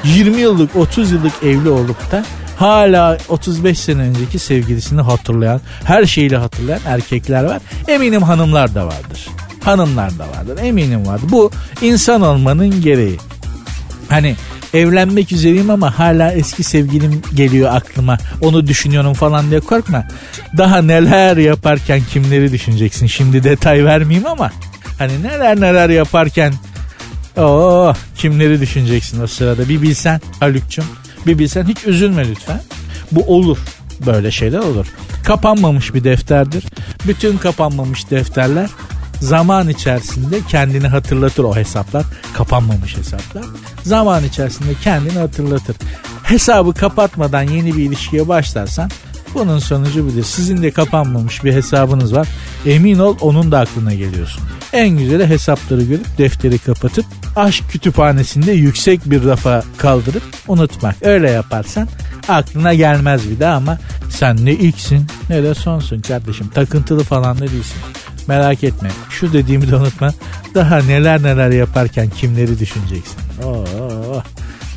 20 0.03 0.41
yıllık 0.41 0.75
30 0.75 1.11
yıllık 1.11 1.43
evli 1.43 1.69
olup 1.69 2.11
da 2.11 2.25
hala 2.57 3.17
35 3.29 3.79
sene 3.79 4.01
önceki 4.01 4.39
sevgilisini 4.39 5.01
hatırlayan, 5.01 5.61
her 5.83 6.05
şeyiyle 6.05 6.37
hatırlayan 6.37 6.79
erkekler 6.85 7.43
var. 7.43 7.61
Eminim 7.87 8.21
hanımlar 8.21 8.75
da 8.75 8.85
vardır. 8.85 9.27
Hanımlar 9.63 10.19
da 10.19 10.27
vardır. 10.37 10.63
Eminim 10.63 11.07
vardır. 11.07 11.29
Bu 11.31 11.51
insan 11.81 12.21
olmanın 12.21 12.81
gereği. 12.81 13.17
Hani 14.09 14.35
evlenmek 14.73 15.31
üzereyim 15.31 15.69
ama 15.69 15.99
hala 15.99 16.31
eski 16.31 16.63
sevgilim 16.63 17.21
geliyor 17.35 17.75
aklıma. 17.75 18.17
Onu 18.41 18.67
düşünüyorum 18.67 19.13
falan 19.13 19.49
diye 19.49 19.59
korkma. 19.59 20.07
Daha 20.57 20.81
neler 20.81 21.37
yaparken 21.37 22.01
kimleri 22.13 22.51
düşüneceksin. 22.51 23.07
Şimdi 23.07 23.43
detay 23.43 23.85
vermeyeyim 23.85 24.27
ama 24.27 24.51
hani 24.99 25.23
neler 25.23 25.61
neler 25.61 25.89
yaparken 25.89 26.53
Oo, 27.37 27.93
kimleri 28.15 28.61
düşüneceksin 28.61 29.21
o 29.21 29.27
sırada 29.27 29.69
bir 29.69 29.81
bilsen 29.81 30.21
Haluk'cum 30.39 30.85
bir 31.27 31.39
bilsen 31.39 31.65
hiç 31.65 31.85
üzülme 31.85 32.29
lütfen. 32.29 32.61
Bu 33.11 33.21
olur 33.21 33.57
böyle 34.05 34.31
şeyler 34.31 34.59
olur. 34.59 34.87
Kapanmamış 35.23 35.93
bir 35.93 36.03
defterdir. 36.03 36.65
Bütün 37.07 37.37
kapanmamış 37.37 38.09
defterler 38.11 38.69
zaman 39.21 39.69
içerisinde 39.69 40.41
kendini 40.49 40.87
hatırlatır 40.87 41.43
o 41.43 41.55
hesaplar. 41.55 42.05
Kapanmamış 42.33 42.97
hesaplar. 42.97 43.43
Zaman 43.83 44.23
içerisinde 44.23 44.73
kendini 44.83 45.19
hatırlatır. 45.19 45.75
Hesabı 46.23 46.73
kapatmadan 46.73 47.43
yeni 47.43 47.77
bir 47.77 47.83
ilişkiye 47.83 48.27
başlarsan 48.27 48.89
bunun 49.33 49.59
sonucu 49.59 50.05
budur. 50.05 50.23
Sizin 50.23 50.63
de 50.63 50.71
kapanmamış 50.71 51.43
bir 51.43 51.53
hesabınız 51.53 52.15
var. 52.15 52.27
Emin 52.65 52.99
ol 52.99 53.17
onun 53.21 53.51
da 53.51 53.59
aklına 53.59 53.93
geliyorsun. 53.93 54.43
En 54.73 54.89
güzeli 54.89 55.27
hesapları 55.27 55.83
görüp 55.83 56.17
defteri 56.17 56.57
kapatıp 56.57 57.05
aşk 57.35 57.63
kütüphanesinde 57.71 58.51
yüksek 58.51 59.05
bir 59.05 59.25
rafa 59.25 59.63
kaldırıp 59.77 60.23
unutmak. 60.47 60.95
Öyle 61.01 61.31
yaparsan 61.31 61.87
aklına 62.27 62.73
gelmez 62.73 63.29
bir 63.29 63.39
daha 63.39 63.55
ama 63.55 63.77
sen 64.09 64.45
ne 64.45 64.51
ilksin 64.51 65.07
ne 65.29 65.43
de 65.43 65.53
sonsun 65.53 66.01
kardeşim. 66.01 66.47
Takıntılı 66.47 67.03
falan 67.03 67.37
da 67.37 67.41
değilsin. 67.41 67.77
Merak 68.27 68.63
etme. 68.63 68.89
Şu 69.09 69.33
dediğimi 69.33 69.71
de 69.71 69.75
unutma. 69.75 70.13
Daha 70.55 70.77
neler 70.77 71.23
neler 71.23 71.49
yaparken 71.51 72.09
kimleri 72.09 72.59
düşüneceksin. 72.59 73.17
Oo, 73.43 73.65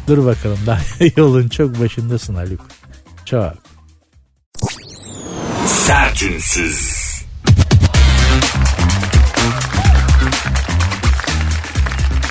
dur 0.08 0.26
bakalım 0.26 0.58
daha 0.66 0.80
yolun 1.16 1.48
çok 1.48 1.80
başındasın 1.80 2.34
Haluk. 2.34 2.60
Çok. 3.24 3.52
Sertünsüz. 5.66 7.00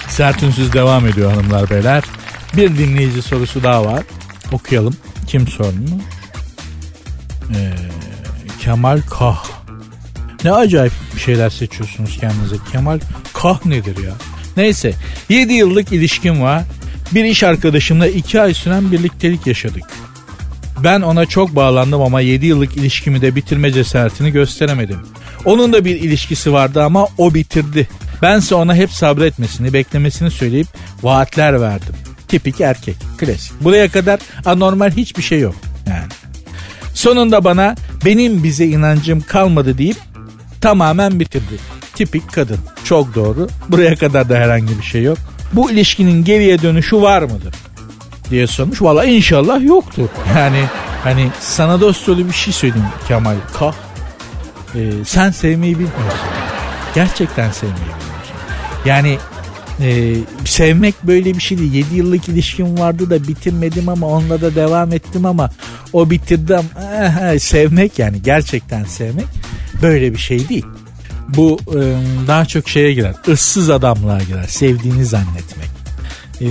Sertünsüz 0.09 0.73
devam 0.73 1.07
ediyor 1.07 1.31
hanımlar 1.31 1.69
beyler. 1.69 2.03
Bir 2.57 2.77
dinleyici 2.77 3.21
sorusu 3.21 3.63
daha 3.63 3.85
var. 3.85 4.03
Okuyalım. 4.51 4.95
Kim 5.27 5.47
sormuş? 5.47 5.91
Ee, 7.55 7.73
Kemal 8.61 9.01
Kah. 9.09 9.43
Ne 10.43 10.51
acayip 10.51 10.93
bir 11.15 11.19
şeyler 11.19 11.49
seçiyorsunuz 11.49 12.17
kendinize. 12.19 12.55
Kemal 12.71 12.99
Kah 13.33 13.65
nedir 13.65 14.03
ya? 14.03 14.13
Neyse 14.57 14.93
7 15.29 15.53
yıllık 15.53 15.91
ilişkim 15.91 16.41
var. 16.41 16.63
Bir 17.11 17.23
iş 17.23 17.43
arkadaşımla 17.43 18.07
2 18.07 18.41
ay 18.41 18.53
süren 18.53 18.91
birliktelik 18.91 19.47
yaşadık. 19.47 19.83
Ben 20.83 21.01
ona 21.01 21.25
çok 21.25 21.55
bağlandım 21.55 22.01
ama 22.01 22.21
7 22.21 22.45
yıllık 22.45 22.77
ilişkimi 22.77 23.21
de 23.21 23.35
bitirme 23.35 23.71
cesaretini 23.71 24.31
gösteremedim. 24.31 24.99
Onun 25.45 25.73
da 25.73 25.85
bir 25.85 25.95
ilişkisi 25.95 26.53
vardı 26.53 26.83
ama 26.83 27.07
o 27.17 27.33
bitirdi. 27.33 27.87
Bense 28.21 28.55
ona 28.55 28.75
hep 28.75 28.91
sabretmesini, 28.91 29.73
beklemesini 29.73 30.31
söyleyip 30.31 30.67
vaatler 31.03 31.61
verdim. 31.61 31.95
Tipik 32.27 32.61
erkek, 32.61 32.95
klasik. 33.17 33.63
Buraya 33.63 33.89
kadar 33.89 34.19
anormal 34.45 34.91
hiçbir 34.91 35.23
şey 35.23 35.39
yok 35.39 35.55
yani. 35.87 36.07
Sonunda 36.93 37.43
bana 37.43 37.75
benim 38.05 38.43
bize 38.43 38.65
inancım 38.65 39.21
kalmadı 39.21 39.77
deyip 39.77 39.97
tamamen 40.61 41.19
bitirdi. 41.19 41.55
Tipik 41.95 42.33
kadın. 42.33 42.59
Çok 42.83 43.15
doğru. 43.15 43.47
Buraya 43.69 43.95
kadar 43.95 44.29
da 44.29 44.35
herhangi 44.35 44.77
bir 44.77 44.83
şey 44.83 45.03
yok. 45.03 45.17
Bu 45.53 45.71
ilişkinin 45.71 46.23
geriye 46.23 46.61
dönüşü 46.61 47.01
var 47.01 47.21
mıdır? 47.21 47.55
diye 48.31 48.47
sormuş. 48.47 48.81
Valla 48.81 49.05
inşallah 49.05 49.63
yoktur. 49.63 50.09
Yani 50.37 50.63
hani 51.03 51.27
sana 51.39 51.81
dost 51.81 52.07
yolu 52.07 52.27
bir 52.27 52.33
şey 52.33 52.53
söyleyeyim 52.53 52.87
Kemal 53.07 53.35
Kah. 53.59 53.73
Ee, 54.75 54.91
sen 55.05 55.31
sevmeyi 55.31 55.73
bilmiyorsun. 55.73 56.29
Gerçekten 56.95 57.51
sevmeyi 57.51 57.75
bilmiyorsun. 57.79 58.09
Yani 58.85 59.17
e, 59.81 60.15
sevmek 60.45 60.95
böyle 61.03 61.35
bir 61.35 61.39
şey 61.39 61.57
değil. 61.57 61.73
7 61.73 61.95
yıllık 61.95 62.29
ilişkim 62.29 62.79
vardı 62.79 63.09
da 63.09 63.27
bitirmedim 63.27 63.89
ama 63.89 64.07
onunla 64.07 64.41
da 64.41 64.55
devam 64.55 64.93
ettim 64.93 65.25
ama 65.25 65.49
o 65.93 66.09
bitirdi 66.09 66.55
ama 66.55 66.69
eh, 66.95 67.33
eh, 67.33 67.39
sevmek 67.39 67.99
yani 67.99 68.21
gerçekten 68.21 68.83
sevmek 68.83 69.25
böyle 69.81 70.13
bir 70.13 70.17
şey 70.17 70.49
değil. 70.49 70.65
Bu 71.27 71.59
e, 71.67 71.79
daha 72.27 72.45
çok 72.45 72.69
şeye 72.69 72.93
girer. 72.93 73.15
Issız 73.27 73.69
adamlığa 73.69 74.19
girer. 74.19 74.47
Sevdiğini 74.47 75.05
zannetmek. 75.05 75.69
E, 76.41 76.47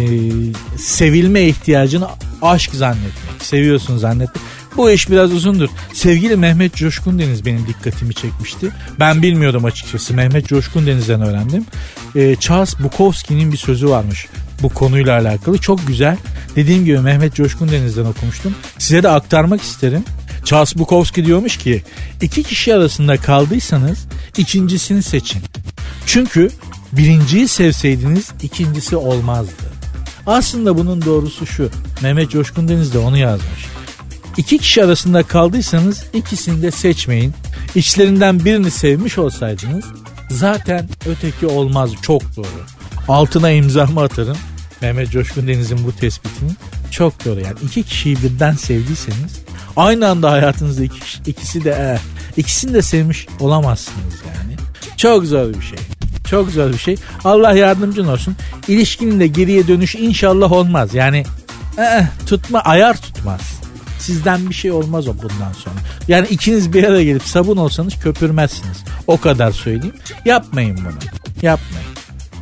sevilme 0.79 1.43
ihtiyacını 1.43 2.07
aşk 2.43 2.75
zannetmek. 2.75 3.43
Seviyorsun 3.43 3.99
zannetmek. 3.99 4.43
Bu 4.77 4.91
iş 4.91 5.11
biraz 5.11 5.33
uzundur. 5.33 5.69
Sevgili 5.93 6.37
Mehmet 6.37 6.75
Coşkun 6.75 7.19
Deniz 7.19 7.47
benim 7.47 7.67
dikkatimi 7.67 8.15
çekmişti. 8.15 8.71
Ben 9.01 9.23
bilmiyordum 9.23 9.65
açıkçası. 9.65 10.15
Mehmet 10.15 10.47
Coşkun 10.47 10.87
Deniz'den 10.87 11.23
öğrendim. 11.23 11.65
Ee, 12.17 12.37
Charles 12.41 12.81
Bukowski'nin 12.81 13.53
bir 13.53 13.57
sözü 13.57 13.89
varmış 13.89 14.27
bu 14.63 14.69
konuyla 14.69 15.19
alakalı. 15.19 15.59
Çok 15.59 15.87
güzel. 15.87 16.17
Dediğim 16.57 16.85
gibi 16.85 16.99
Mehmet 16.99 17.35
Coşkun 17.35 17.69
Deniz'den 17.69 18.05
okumuştum. 18.05 18.55
Size 18.79 19.03
de 19.03 19.09
aktarmak 19.09 19.63
isterim. 19.63 20.05
Charles 20.49 20.77
Bukowski 20.77 21.25
diyormuş 21.25 21.57
ki 21.57 21.83
iki 22.23 22.43
kişi 22.43 22.75
arasında 22.75 23.17
kaldıysanız 23.17 24.07
ikincisini 24.39 25.03
seçin. 25.03 25.43
Çünkü 26.07 26.51
birinciyi 26.93 27.49
sevseydiniz 27.49 28.31
ikincisi 28.43 28.97
olmazdı. 28.97 29.53
Aslında 30.27 30.79
bunun 30.79 31.05
doğrusu 31.05 31.47
şu. 31.47 31.71
Mehmet 32.03 32.31
Coşkun 32.31 32.69
Deniz 32.69 32.95
de 32.95 32.99
onu 32.99 33.19
yazmış. 33.19 33.67
İki 34.37 34.59
kişi 34.59 34.85
arasında 34.85 35.23
kaldıysanız 35.23 36.05
ikisini 36.13 36.63
de 36.63 36.71
seçmeyin. 36.71 37.35
İçlerinden 37.75 38.45
birini 38.45 38.71
sevmiş 38.71 39.19
olsaydınız 39.19 39.85
zaten 40.31 40.89
öteki 41.07 41.47
olmaz 41.47 41.91
çok 42.03 42.37
doğru. 42.37 42.65
Altına 43.09 43.51
imzamı 43.51 44.01
atarım. 44.01 44.37
Mehmet 44.83 45.11
Coşkun 45.11 45.49
Deniz'in 45.49 45.85
bu 45.87 45.93
tespitini 45.93 46.51
çok 46.91 47.25
doğru. 47.25 47.41
Yani 47.41 47.57
iki 47.63 47.83
kişiyi 47.83 48.17
birden 48.23 48.53
sevdiyseniz 48.53 49.48
aynı 49.79 50.09
anda 50.09 50.31
hayatınızda 50.31 50.85
iki, 50.85 51.31
ikisi 51.31 51.65
de 51.65 51.71
e, 51.71 51.99
ikisini 52.41 52.75
de 52.75 52.83
sevmiş 52.83 53.27
olamazsınız 53.41 54.15
yani. 54.27 54.57
Çok 54.97 55.25
zor 55.25 55.49
bir 55.49 55.63
şey. 55.63 55.79
Çok 56.31 56.51
zor 56.51 56.73
bir 56.73 56.79
şey. 56.79 56.97
Allah 57.25 57.53
yardımcın 57.53 58.07
olsun. 58.09 58.37
İlişkinin 58.69 59.21
de 59.21 59.27
geriye 59.27 59.69
dönüş 59.69 59.95
inşallah 59.95 60.53
olmaz. 60.53 60.95
Yani 60.95 61.25
e, 61.79 62.07
tutma 62.27 62.61
ayar 62.61 62.97
tutmaz. 62.97 63.41
Sizden 63.99 64.51
bir 64.51 64.55
şey 64.55 64.71
olmaz 64.71 65.09
o 65.09 65.15
bundan 65.15 65.53
sonra. 65.53 65.77
Yani 66.09 66.27
ikiniz 66.29 66.73
bir 66.73 66.85
araya 66.85 67.05
gelip 67.05 67.23
sabun 67.23 67.57
olsanız 67.57 67.95
köpürmezsiniz. 68.01 68.85
O 69.07 69.21
kadar 69.21 69.53
söyleyeyim. 69.53 69.97
Yapmayın 70.25 70.77
bunu. 70.77 70.99
Yapmayın. 71.43 71.89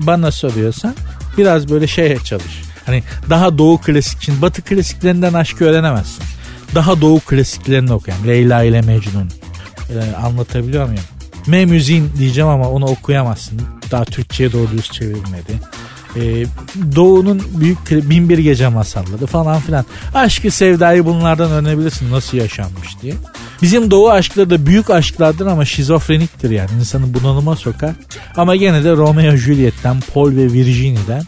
Bana 0.01 0.31
soruyorsan 0.31 0.95
biraz 1.39 1.69
böyle 1.69 1.87
şeye 1.87 2.19
çalış. 2.19 2.63
Hani 2.87 3.03
daha 3.31 3.59
doğu 3.59 3.81
klasik 3.81 4.23
için 4.23 4.43
batı 4.43 4.63
klasiklerinden 4.63 5.33
aşkı 5.33 5.65
öğrenemezsin. 5.65 6.36
Daha 6.75 7.01
doğu 7.01 7.21
klasiklerini 7.21 7.93
okuyan 7.93 8.27
Leyla 8.27 8.63
ile 8.63 8.81
Mecnun. 8.81 9.29
Ee, 9.91 10.17
anlatabiliyor 10.17 10.85
muyum? 10.87 11.05
M 11.47 11.65
müziğin 11.65 12.11
diyeceğim 12.19 12.51
ama 12.51 12.69
onu 12.69 12.87
okuyamazsın. 12.87 13.61
Daha 13.91 14.05
Türkçe'ye 14.05 14.53
doğru 14.53 14.71
düz 14.71 14.91
çevrilmedi. 14.93 15.53
Ee, 16.17 16.47
Doğu'nun 16.97 17.43
büyük 17.61 17.91
binbir 17.91 18.39
gece 18.39 18.69
masalları 18.69 19.27
falan 19.27 19.61
filan. 19.61 19.85
Aşkı 20.15 20.51
sevdayı 20.51 21.05
bunlardan 21.07 21.51
öğrenebilirsin 21.51 22.13
nasıl 22.13 22.37
yaşanmış 22.37 23.03
diye. 23.03 23.15
Bizim 23.63 23.91
Doğu 23.91 24.11
aşkları 24.11 24.51
da 24.51 24.67
büyük 24.67 24.91
aşklardır 24.91 25.47
ama 25.47 25.65
şizofreniktir 25.65 26.51
yani. 26.51 26.71
insanı 26.81 27.15
bunalıma 27.15 27.57
sokar. 27.57 27.91
Ama 28.37 28.57
gene 28.57 28.85
de 28.85 28.93
Romeo 28.93 29.37
Juliet'ten, 29.37 29.97
Paul 30.15 30.31
ve 30.31 30.53
Virginia'den 30.53 31.23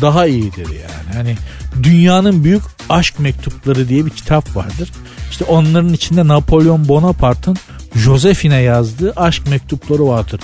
daha 0.00 0.26
iyidir 0.26 0.66
yani. 0.66 1.14
Hani 1.14 1.36
dünyanın 1.82 2.44
büyük 2.44 2.62
aşk 2.88 3.18
mektupları 3.18 3.88
diye 3.88 4.06
bir 4.06 4.10
kitap 4.10 4.56
vardır. 4.56 4.92
İşte 5.30 5.44
onların 5.44 5.92
içinde 5.92 6.28
Napolyon 6.28 6.88
Bonaparte'ın 6.88 7.56
Josephine 7.94 8.60
yazdığı 8.60 9.12
aşk 9.16 9.46
mektupları 9.46 10.06
vardır. 10.06 10.40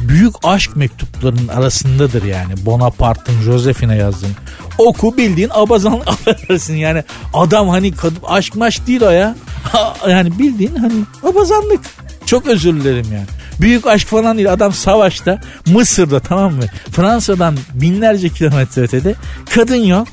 Büyük 0.00 0.34
aşk 0.44 0.76
mektuplarının 0.76 1.48
arasındadır 1.48 2.22
yani 2.22 2.66
Bonaparte'ın 2.66 3.42
Josephine 3.42 3.96
yazdığını. 3.96 4.30
Oku 4.78 5.16
bildiğin 5.16 5.50
abazan 5.52 6.00
affedersin 6.06 6.76
yani 6.76 7.04
adam 7.34 7.68
hani 7.68 7.92
aşk 8.24 8.56
maş 8.56 8.86
değil 8.86 9.02
o 9.02 9.10
ya. 9.10 9.36
yani 10.08 10.38
bildiğin 10.38 10.76
hani 10.76 10.94
abazanlık. 11.22 11.80
Çok 12.26 12.46
özür 12.46 12.74
dilerim 12.74 13.06
yani. 13.12 13.26
Büyük 13.60 13.86
aşk 13.86 14.08
falan 14.08 14.36
değil. 14.36 14.52
Adam 14.52 14.72
savaşta 14.72 15.40
Mısır'da 15.66 16.20
tamam 16.20 16.54
mı? 16.54 16.64
Fransa'dan 16.90 17.56
binlerce 17.74 18.28
kilometre 18.28 18.82
ötede. 18.82 19.14
Kadın 19.50 19.84
yok. 19.84 20.08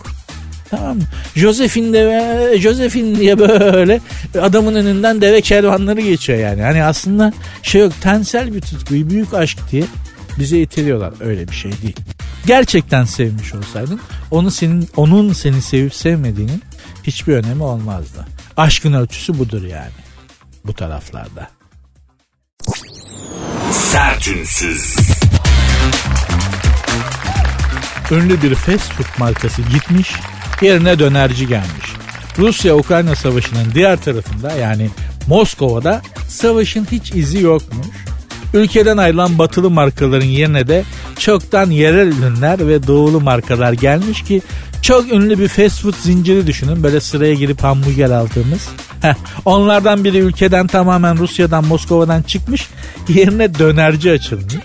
Tamam 0.69 0.97
mı? 0.97 1.04
Josephine 1.36 1.93
de 1.93 2.58
Josephine 2.60 3.19
diye 3.19 3.39
böyle 3.39 4.01
adamın 4.41 4.75
önünden 4.75 5.21
deve 5.21 5.41
kervanları 5.41 6.01
geçiyor 6.01 6.39
yani. 6.39 6.62
Hani 6.62 6.84
aslında 6.84 7.34
şey 7.63 7.82
yok 7.82 7.93
tensel 8.01 8.54
bir 8.54 8.62
tutkuyu 8.62 9.10
büyük 9.10 9.34
aşk 9.34 9.58
diye 9.71 9.84
bize 10.39 10.60
itiriyorlar. 10.60 11.13
Öyle 11.19 11.47
bir 11.47 11.54
şey 11.54 11.71
değil. 11.71 11.95
Gerçekten 12.45 13.04
sevmiş 13.04 13.54
olsaydın 13.54 13.99
onu 14.32 14.51
senin 14.51 14.89
onun 14.95 15.34
seni 15.34 15.62
sevip 15.62 15.95
sevmediğinin 15.95 16.62
hiçbir 17.04 17.34
önemi 17.34 17.63
olmazdı. 17.63 18.27
Aşkın 18.58 18.93
ölçüsü 18.93 19.39
budur 19.39 19.63
yani. 19.63 19.91
Bu 20.65 20.73
taraflarda. 20.73 21.61
Sertünsüz. 23.72 24.96
Ünlü 28.12 28.42
bir 28.42 28.56
fast 28.56 28.94
food 28.94 29.20
markası 29.20 29.62
gitmiş, 29.62 30.12
yerine 30.62 31.00
dönerci 31.00 31.48
gelmiş. 31.48 31.96
Rusya-Ukrayna 32.38 33.16
savaşının 33.16 33.72
diğer 33.74 34.02
tarafında 34.02 34.52
yani 34.52 34.90
Moskova'da 35.28 36.02
savaşın 36.28 36.88
hiç 36.92 37.12
izi 37.12 37.40
yokmuş. 37.42 37.88
Ülkeden 38.54 38.98
ayrılan 38.98 39.40
batılı 39.40 39.70
markaların 39.70 40.26
yerine 40.26 40.68
de 40.68 40.84
çoktan 41.20 41.70
yerel 41.70 42.08
ürünler 42.08 42.68
ve 42.68 42.88
doğulu 42.88 43.22
markalar 43.22 43.74
gelmiş 43.74 44.24
ki 44.24 44.42
çok 44.82 45.12
ünlü 45.12 45.39
bir 45.39 45.48
fast 45.48 45.82
food 45.82 45.96
zinciri 45.96 46.48
düşünün. 46.48 46.84
Böyle 46.84 47.02
sıraya 47.02 47.34
girip 47.34 47.63
hamburger 47.63 48.10
aldığımız. 48.10 48.70
Heh, 49.02 49.13
onlardan 49.46 50.04
biri 50.04 50.17
ülkeden 50.17 50.67
tamamen 50.67 51.17
Rusya'dan 51.17 51.65
Moskova'dan 51.65 52.22
çıkmış. 52.22 52.67
Yerine 53.10 53.60
dönerci 53.60 54.12
açılmış. 54.12 54.56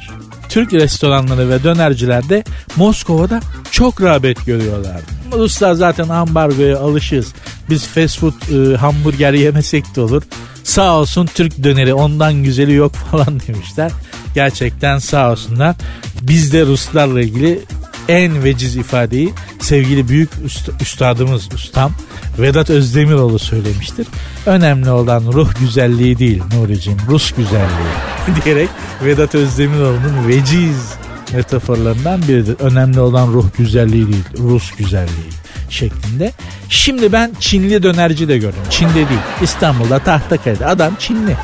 Türk 0.49 0.73
restoranları 0.73 1.49
ve 1.49 1.65
dönercilerde 1.65 2.45
Moskova'da 2.77 3.41
çok 3.71 4.03
rağbet 4.03 4.47
görüyorlar. 4.47 5.01
Ruslar 5.33 5.75
zaten 5.75 6.09
ambargoya 6.09 6.79
alışız. 6.79 7.33
Biz 7.71 7.87
fast 7.87 8.19
food 8.19 8.33
e, 8.73 8.77
hamburger 8.77 9.33
yemesek 9.33 9.97
de 9.97 10.01
olur. 10.01 10.23
Sağ 10.65 10.97
olsun 10.97 11.27
Türk 11.35 11.65
döneri 11.65 11.95
ondan 11.95 12.35
güzeli 12.35 12.73
yok 12.73 12.93
falan 13.11 13.41
demişler. 13.49 13.93
Gerçekten 14.35 14.99
sağ 14.99 15.33
olsunlar. 15.33 15.77
Biz 16.23 16.53
de 16.53 16.67
Ruslarla 16.67 17.21
ilgili 17.21 17.61
en 18.09 18.45
veciz 18.45 18.77
ifadeyi 18.77 19.33
sevgili 19.61 20.09
büyük 20.09 20.31
üst, 20.45 20.71
üstadımız 20.81 21.49
ustam 21.55 21.93
Vedat 22.39 22.71
Özdemiroğlu 22.71 23.39
söylemiştir. 23.39 24.07
Önemli 24.47 24.91
olan 24.91 25.23
ruh 25.33 25.61
güzelliği 25.61 26.19
değil 26.19 26.43
Nuri'cim 26.55 26.97
Rus 27.09 27.33
güzelliği 27.33 27.89
diyerek 28.45 28.69
Vedat 29.05 29.35
Özdemiroğlu'nun 29.35 30.29
veciz 30.29 30.95
metaforlarından 31.33 32.23
biridir. 32.23 32.57
Önemli 32.61 33.01
olan 33.01 33.33
ruh 33.33 33.47
güzelliği 33.59 34.07
değil 34.07 34.25
Rus 34.39 34.73
güzelliği 34.73 35.31
şeklinde. 35.71 36.33
Şimdi 36.69 37.13
ben 37.13 37.33
Çinli 37.41 37.83
dönerci 37.83 38.29
de 38.29 38.39
gördüm. 38.39 38.63
Çin'de 38.71 38.95
değil 38.95 39.21
İstanbul'da 39.43 39.99
Tahtakale'de 39.99 40.67
adam 40.67 40.95
Çinli. 40.99 41.37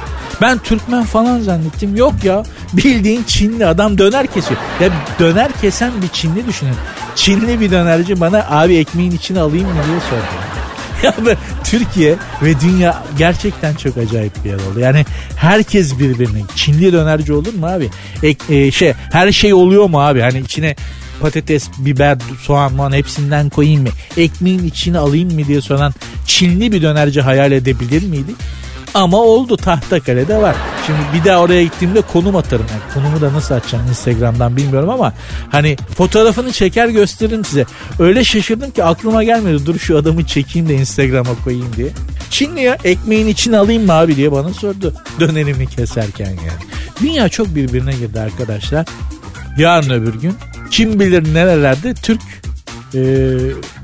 Ben 0.43 0.59
Türkmen 0.59 1.05
falan 1.05 1.41
zannettim. 1.41 1.97
Yok 1.97 2.15
ya 2.25 2.43
bildiğin 2.73 3.23
Çinli 3.23 3.67
adam 3.67 3.99
döner 3.99 4.27
kesiyor. 4.27 4.61
Ya 4.81 4.89
döner 5.19 5.53
kesen 5.61 5.93
bir 6.03 6.09
Çinli 6.09 6.47
düşünün. 6.47 6.75
Çinli 7.15 7.61
bir 7.61 7.71
dönerci 7.71 8.21
bana 8.21 8.47
abi 8.51 8.77
ekmeğin 8.77 9.11
içine 9.11 9.41
alayım 9.41 9.67
mı 9.69 9.75
diye 9.89 10.01
sordu. 10.01 10.23
Ya 11.03 11.15
Türkiye 11.65 12.17
ve 12.43 12.61
dünya 12.61 13.03
gerçekten 13.19 13.75
çok 13.75 13.97
acayip 13.97 14.45
bir 14.45 14.51
yer 14.51 14.57
oldu. 14.57 14.81
Yani 14.81 15.05
herkes 15.37 15.99
birbirine. 15.99 16.39
Çinli 16.55 16.93
dönerci 16.93 17.33
olur 17.33 17.55
mu 17.55 17.67
abi? 17.67 17.91
Ek, 18.23 18.57
e, 18.57 18.71
şey 18.71 18.93
her 19.13 19.33
şey 19.33 19.55
oluyor 19.55 19.89
mu 19.89 20.01
abi? 20.01 20.21
Hani 20.21 20.39
içine 20.39 20.77
patates, 21.21 21.71
biber, 21.79 22.19
soğan, 22.43 22.73
muan 22.73 22.93
hepsinden 22.93 23.49
koyayım 23.49 23.83
mı? 23.83 23.89
Ekmeğin 24.17 24.65
içine 24.65 24.99
alayım 24.99 25.35
mı 25.35 25.47
diye 25.47 25.61
soran 25.61 25.95
Çinli 26.27 26.73
bir 26.73 26.83
dönerci 26.83 27.21
hayal 27.21 27.53
edebilir 27.53 28.03
miydik? 28.03 28.37
Ama 28.95 29.17
oldu 29.17 29.57
Tahtakale'de 29.57 30.37
var. 30.37 30.57
Şimdi 30.87 30.99
bir 31.15 31.25
daha 31.25 31.41
oraya 31.41 31.63
gittiğimde 31.65 32.01
konum 32.01 32.37
atarım. 32.37 32.67
Yani 32.71 32.95
konumu 32.95 33.21
da 33.21 33.33
nasıl 33.33 33.55
açacağım 33.55 33.89
Instagram'dan 33.89 34.57
bilmiyorum 34.57 34.91
ama 34.91 35.13
hani 35.51 35.77
fotoğrafını 35.97 36.53
çeker 36.53 36.89
gösteririm 36.89 37.45
size. 37.45 37.65
Öyle 37.99 38.25
şaşırdım 38.25 38.71
ki 38.71 38.85
aklıma 38.85 39.25
gelmedi. 39.25 39.67
Dur 39.67 39.79
şu 39.79 39.97
adamı 39.99 40.27
çekeyim 40.27 40.69
de 40.69 40.75
Instagram'a 40.75 41.45
koyayım 41.45 41.69
diye. 41.77 41.89
Çinli 42.31 42.63
ya 42.63 42.79
ekmeğin 42.85 43.27
içine 43.27 43.59
alayım 43.59 43.87
mı 43.87 43.93
abi 43.93 44.17
diye 44.17 44.33
bana 44.33 44.55
sordu. 44.55 44.95
Dönerimi 45.21 45.67
keserken 45.67 46.31
yani. 46.31 46.63
Dünya 47.01 47.29
çok 47.29 47.55
birbirine 47.55 47.93
girdi 47.93 48.21
arkadaşlar. 48.21 48.87
Yarın 49.59 49.91
öbür 49.91 50.15
gün 50.15 50.35
kim 50.71 51.01
bilir 51.01 51.35
nerelerde 51.35 51.95
Türk 51.95 52.21
e, 52.95 53.01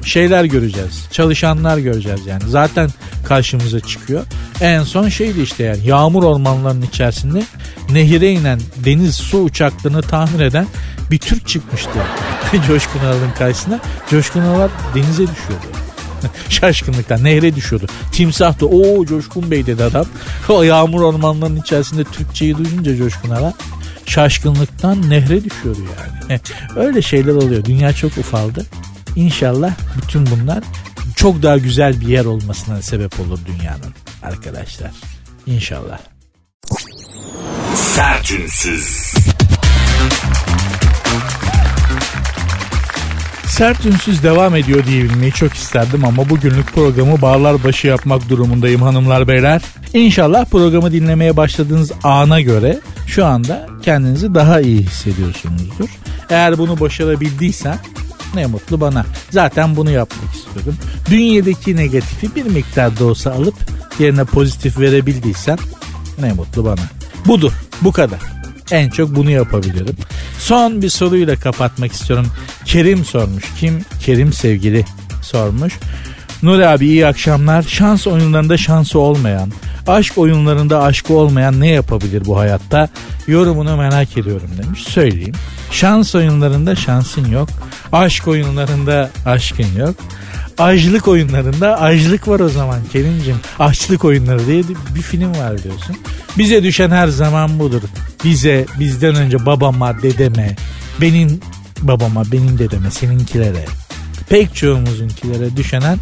şeyler 0.09 0.45
göreceğiz. 0.45 1.05
Çalışanlar 1.11 1.79
göreceğiz 1.79 2.27
yani. 2.27 2.43
Zaten 2.49 2.91
karşımıza 3.25 3.81
çıkıyor. 3.81 4.25
En 4.61 4.83
son 4.83 5.09
şeydi 5.09 5.41
işte 5.41 5.65
yani 5.65 5.87
yağmur 5.87 6.23
ormanlarının 6.23 6.87
içerisinde 6.87 7.43
nehire 7.91 8.31
inen 8.31 8.61
deniz 8.77 9.15
su 9.15 9.39
uçaklarını 9.39 10.03
tamir 10.03 10.41
eden 10.41 10.67
bir 11.11 11.19
Türk 11.19 11.49
çıkmıştı. 11.49 11.91
Coşkun 12.67 13.01
Aral'ın 13.01 13.31
karşısına. 13.39 13.81
Coşkun 14.11 14.41
Aral 14.41 14.69
denize 14.95 15.23
düşüyordu. 15.23 15.67
Şaşkınlıktan 16.49 17.25
nehre 17.25 17.57
düşüyordu. 17.57 17.87
Timsah 18.13 18.61
da 18.61 18.67
o 18.67 19.07
Coşkun 19.07 19.51
Bey 19.51 19.67
dedi 19.67 19.85
adam. 19.85 20.07
O 20.49 20.63
yağmur 20.63 21.01
ormanlarının 21.01 21.61
içerisinde 21.61 22.05
Türkçeyi 22.05 22.59
duyunca 22.59 22.97
Coşkun 22.97 23.31
Aral 23.31 23.53
şaşkınlıktan 24.07 25.11
nehre 25.11 25.45
düşüyordu 25.45 25.81
yani. 26.29 26.41
Öyle 26.77 27.03
şeyler 27.03 27.35
oluyor. 27.35 27.65
Dünya 27.65 27.93
çok 27.93 28.19
ufaldı. 28.19 28.67
İnşallah 29.19 29.75
bütün 29.97 30.27
bunlar 30.27 30.65
çok 31.17 31.43
daha 31.43 31.59
güzel 31.59 32.01
bir 32.01 32.09
yer 32.09 32.25
olmasına 32.25 32.83
sebep 32.83 33.21
olur 33.21 33.39
dünyanın 33.47 33.95
arkadaşlar. 34.23 34.91
İnşallah. 35.47 35.99
Sertünsüz. 37.75 39.15
Sert 43.47 43.87
ünsüz 43.87 44.23
devam 44.23 44.57
ediyor 44.57 44.87
diyebilmeyi 44.87 45.33
çok 45.33 45.55
isterdim 45.55 46.05
ama 46.05 46.29
bugünlük 46.29 46.73
programı 46.75 47.23
bağlar 47.23 47.65
başı 47.65 47.87
yapmak 47.87 48.29
durumundayım 48.29 48.83
hanımlar 48.83 49.29
beyler. 49.29 49.63
İnşallah 49.95 50.45
programı 50.45 50.93
dinlemeye 50.93 51.37
başladığınız 51.37 51.93
ana 52.03 52.41
göre 52.41 52.81
şu 53.07 53.27
anda 53.27 53.67
kendinizi 53.83 54.35
daha 54.35 54.61
iyi 54.61 54.81
hissediyorsunuzdur. 54.81 55.89
Eğer 56.31 56.59
bunu 56.59 56.81
başarabildiysen 56.81 57.79
ne 58.35 58.47
mutlu 58.47 58.81
bana. 58.81 59.07
Zaten 59.31 59.77
bunu 59.77 59.91
yapmak 59.91 60.35
istiyorum. 60.35 60.77
Dünyadaki 61.11 61.77
negatifi 61.77 62.35
bir 62.35 62.45
miktar 62.45 62.99
da 62.99 63.05
olsa 63.05 63.33
alıp 63.33 63.55
yerine 63.99 64.25
pozitif 64.25 64.79
verebildiysen 64.79 65.59
ne 66.21 66.33
mutlu 66.33 66.65
bana. 66.65 66.83
Budur. 67.27 67.53
Bu 67.83 67.93
kadar. 67.93 68.21
En 68.71 68.91
çok 68.91 69.17
bunu 69.17 69.31
yapabilirim. 69.31 69.97
Son 70.39 70.83
bir 70.83 70.91
soruyla 70.91 71.37
kapatmak 71.37 71.93
istiyorum. 71.93 72.27
Kerim 72.65 73.05
sormuş. 73.05 73.45
Kim? 73.61 73.85
Kerim 74.01 74.33
sevgili 74.33 74.85
sormuş. 75.23 75.75
Nuri 76.43 76.67
abi 76.67 76.87
iyi 76.87 77.07
akşamlar. 77.07 77.63
Şans 77.63 78.07
oyunlarında 78.07 78.57
şansı 78.57 78.99
olmayan, 78.99 79.53
aşk 79.89 80.19
oyunlarında 80.19 80.83
aşkı 80.83 81.15
olmayan 81.15 81.61
ne 81.61 81.69
yapabilir 81.69 82.23
bu 82.25 82.39
hayatta? 82.39 82.89
Yorumunu 83.27 83.77
merak 83.77 84.17
ediyorum 84.19 84.51
demiş. 84.63 84.83
Söyleyeyim. 84.83 85.35
Şans 85.71 86.15
oyunlarında 86.15 86.77
şansın 86.77 87.31
yok. 87.31 87.49
Aşk 87.93 88.29
oyunlarında 88.29 89.11
aşkın 89.27 89.77
yok. 89.79 89.95
Ajlık 90.59 91.09
oyunlarında 91.09 91.81
ajlık 91.81 92.29
var 92.29 92.41
o 92.41 92.49
zaman 92.49 92.79
Kerim'cim. 92.93 93.37
Açlık 93.59 94.05
oyunları 94.05 94.47
diye 94.47 94.63
bir 94.95 95.03
film 95.03 95.31
var 95.31 95.63
diyorsun. 95.63 95.97
Bize 96.39 96.63
düşen 96.63 96.91
her 96.91 97.09
zaman 97.09 97.59
budur. 97.59 97.83
Bize, 98.25 98.67
bizden 98.81 99.15
önce 99.15 99.47
babama, 99.47 100.03
dedeme, 100.03 100.57
benim 101.01 101.41
babama, 101.83 102.23
benim 102.33 102.59
dedeme, 102.59 102.91
seninkilere, 102.91 103.65
pek 104.29 104.55
çoğumuzunkilere 104.55 105.57
düşenen 105.57 105.99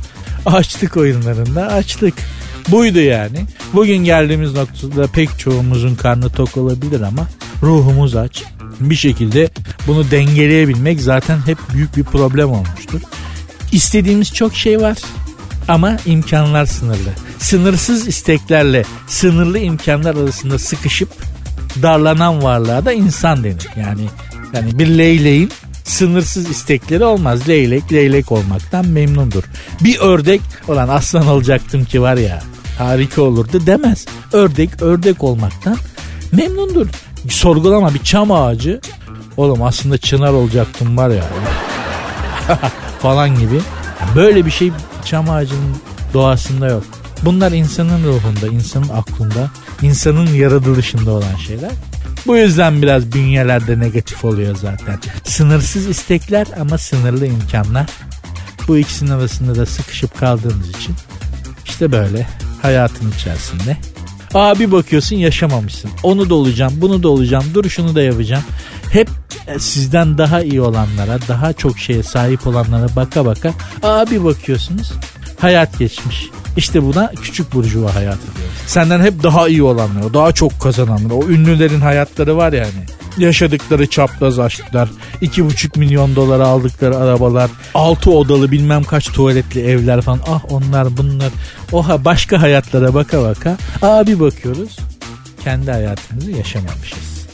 açlık 0.47 0.97
oyunlarında 0.97 1.67
açlık. 1.67 2.15
Buydu 2.69 2.99
yani. 2.99 3.39
Bugün 3.73 3.97
geldiğimiz 3.97 4.55
noktada 4.55 5.07
pek 5.07 5.39
çoğumuzun 5.39 5.95
karnı 5.95 6.31
tok 6.31 6.57
olabilir 6.57 7.01
ama 7.01 7.29
ruhumuz 7.63 8.17
aç. 8.17 8.45
Bir 8.81 8.95
şekilde 8.95 9.51
bunu 9.87 10.11
dengeleyebilmek 10.11 11.01
zaten 11.01 11.39
hep 11.47 11.59
büyük 11.75 11.97
bir 11.97 12.05
problem 12.05 12.51
olmuştur. 12.51 13.01
İstediğimiz 13.73 14.35
çok 14.35 14.55
şey 14.55 14.81
var 14.81 14.97
ama 15.69 15.97
imkanlar 16.07 16.67
sınırlı. 16.67 17.11
sınırsız 17.39 18.09
isteklerle 18.09 18.85
sınırlı 19.07 19.59
imkanlar 19.59 20.15
arasında 20.15 20.59
sıkışıp 20.59 21.09
darlanan 21.83 22.43
varlığa 22.43 22.85
da 22.85 22.93
insan 22.93 23.45
denir. 23.45 23.69
Yani 23.77 24.07
yani 24.55 24.79
bir 24.79 24.87
leyleğin 24.87 25.51
sınırsız 25.85 26.51
istekleri 26.51 27.05
olmaz. 27.05 27.49
Leylek 27.49 27.93
leylek 27.93 28.33
olmaktan 28.33 28.87
memnundur. 28.87 29.45
Bir 29.81 29.99
ördek 29.99 30.41
olan 30.69 30.89
aslan 30.89 31.27
olacaktım 31.27 31.85
ki 31.85 32.03
var 32.03 32.17
ya 32.17 32.43
harika 32.79 33.23
olurdu 33.23 33.67
demez. 33.67 34.07
Ördek 34.33 34.83
ördek 34.83 35.25
olmaktan 35.25 35.77
memnundur. 36.33 36.87
Sorgulama 37.29 37.95
bir 37.95 38.03
çam 38.03 38.33
ağacı. 38.33 38.81
Oğlum 39.37 39.63
aslında 39.63 39.99
çınar 39.99 40.33
olacaktım 40.33 40.97
var 40.97 41.11
ya. 41.11 41.25
falan 43.03 43.39
gibi. 43.39 43.61
Böyle 44.17 44.47
bir 44.47 44.51
şey 44.51 44.73
çam 45.05 45.31
ağacının 45.31 45.77
doğasında 46.15 46.67
yok. 46.67 46.85
Bunlar 47.23 47.53
insanın 47.53 48.05
ruhunda, 48.05 48.47
insanın 48.47 48.89
aklında, 48.89 49.51
insanın 49.83 50.27
yaratılışında 50.27 51.11
olan 51.11 51.37
şeyler. 51.47 51.71
Bu 52.27 52.37
yüzden 52.37 52.83
biraz 52.83 53.13
bünyelerde 53.13 53.79
negatif 53.79 54.25
oluyor 54.25 54.57
zaten. 54.57 54.99
Sınırsız 55.25 55.87
istekler 55.87 56.47
ama 56.61 56.79
sınırlı 56.79 57.27
imkanlar. 57.27 57.87
Bu 58.69 58.79
ikisinin 58.79 59.11
arasında 59.11 59.57
da 59.57 59.67
sıkışıp 59.67 60.19
kaldığımız 60.19 60.71
için 60.71 60.95
işte 61.65 61.93
böyle 61.93 62.27
hayatın 62.67 63.11
içerisinde. 63.11 63.77
Abi 64.35 64.73
bakıyorsun 64.73 65.17
yaşamamışsın. 65.17 65.91
Onu 66.03 66.31
da 66.31 66.35
olacağım, 66.35 66.73
bunu 66.77 67.03
da 67.03 67.09
olacağım, 67.09 67.45
dur 67.55 67.69
şunu 67.69 67.95
da 67.95 68.03
yapacağım. 68.03 68.43
Hep 68.91 69.09
e, 69.47 69.59
sizden 69.59 70.19
daha 70.19 70.43
iyi 70.43 70.61
olanlara, 70.61 71.19
daha 71.29 71.53
çok 71.53 71.79
şeye 71.79 72.03
sahip 72.03 72.47
olanlara 72.47 72.87
baka 72.97 73.25
baka 73.25 73.53
abi 73.83 74.25
bakıyorsunuz. 74.25 74.93
Hayat 75.41 75.79
geçmiş. 75.79 76.27
İşte 76.57 76.83
buna 76.83 77.13
küçük 77.23 77.55
burjuva 77.55 77.95
hayatı 77.95 78.37
diyoruz. 78.37 78.55
Senden 78.67 79.01
hep 79.01 79.23
daha 79.23 79.49
iyi 79.49 79.63
olanlara, 79.63 80.15
daha 80.15 80.33
çok 80.33 80.61
kazananlara, 80.61 81.15
o 81.15 81.29
ünlülerin 81.29 81.81
hayatları 81.81 82.37
var 82.37 82.53
yani. 82.53 82.96
Yaşadıkları 83.19 83.87
çapraz 83.87 84.39
aşklar, 84.39 84.89
iki 85.21 85.45
buçuk 85.45 85.77
milyon 85.77 86.17
dolara 86.17 86.47
aldıkları 86.47 86.97
arabalar, 86.97 87.51
altı 87.75 88.11
odalı 88.11 88.51
bilmem 88.51 88.85
kaç 88.85 89.07
tuvaletli 89.07 89.61
evler 89.61 90.01
falan. 90.01 90.21
Ah 90.29 90.53
onlar 90.53 90.97
bunlar. 90.97 91.33
Oha 91.73 92.05
başka 92.05 92.43
hayatlara 92.43 92.95
baka 92.95 93.23
baka. 93.23 93.57
Abi 93.83 94.21
bakıyoruz. 94.21 94.77
Kendi 95.45 95.71
hayatımızı 95.71 96.31
yaşamamışız. 96.31 97.27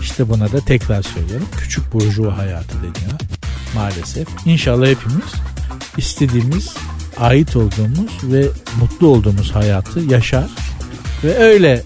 İşte 0.00 0.28
buna 0.28 0.52
da 0.52 0.60
tekrar 0.60 1.02
söylüyorum. 1.02 1.48
Küçük 1.56 1.92
burjuva 1.92 2.38
hayatı 2.38 2.76
deniyor 2.76 3.20
maalesef. 3.74 4.28
İnşallah 4.46 4.86
hepimiz 4.86 5.32
istediğimiz 5.96 6.74
ait 7.18 7.56
olduğumuz 7.56 8.12
ve 8.22 8.46
mutlu 8.80 9.06
olduğumuz 9.06 9.54
hayatı 9.54 10.00
yaşar 10.00 10.46
ve 11.24 11.38
öyle 11.38 11.82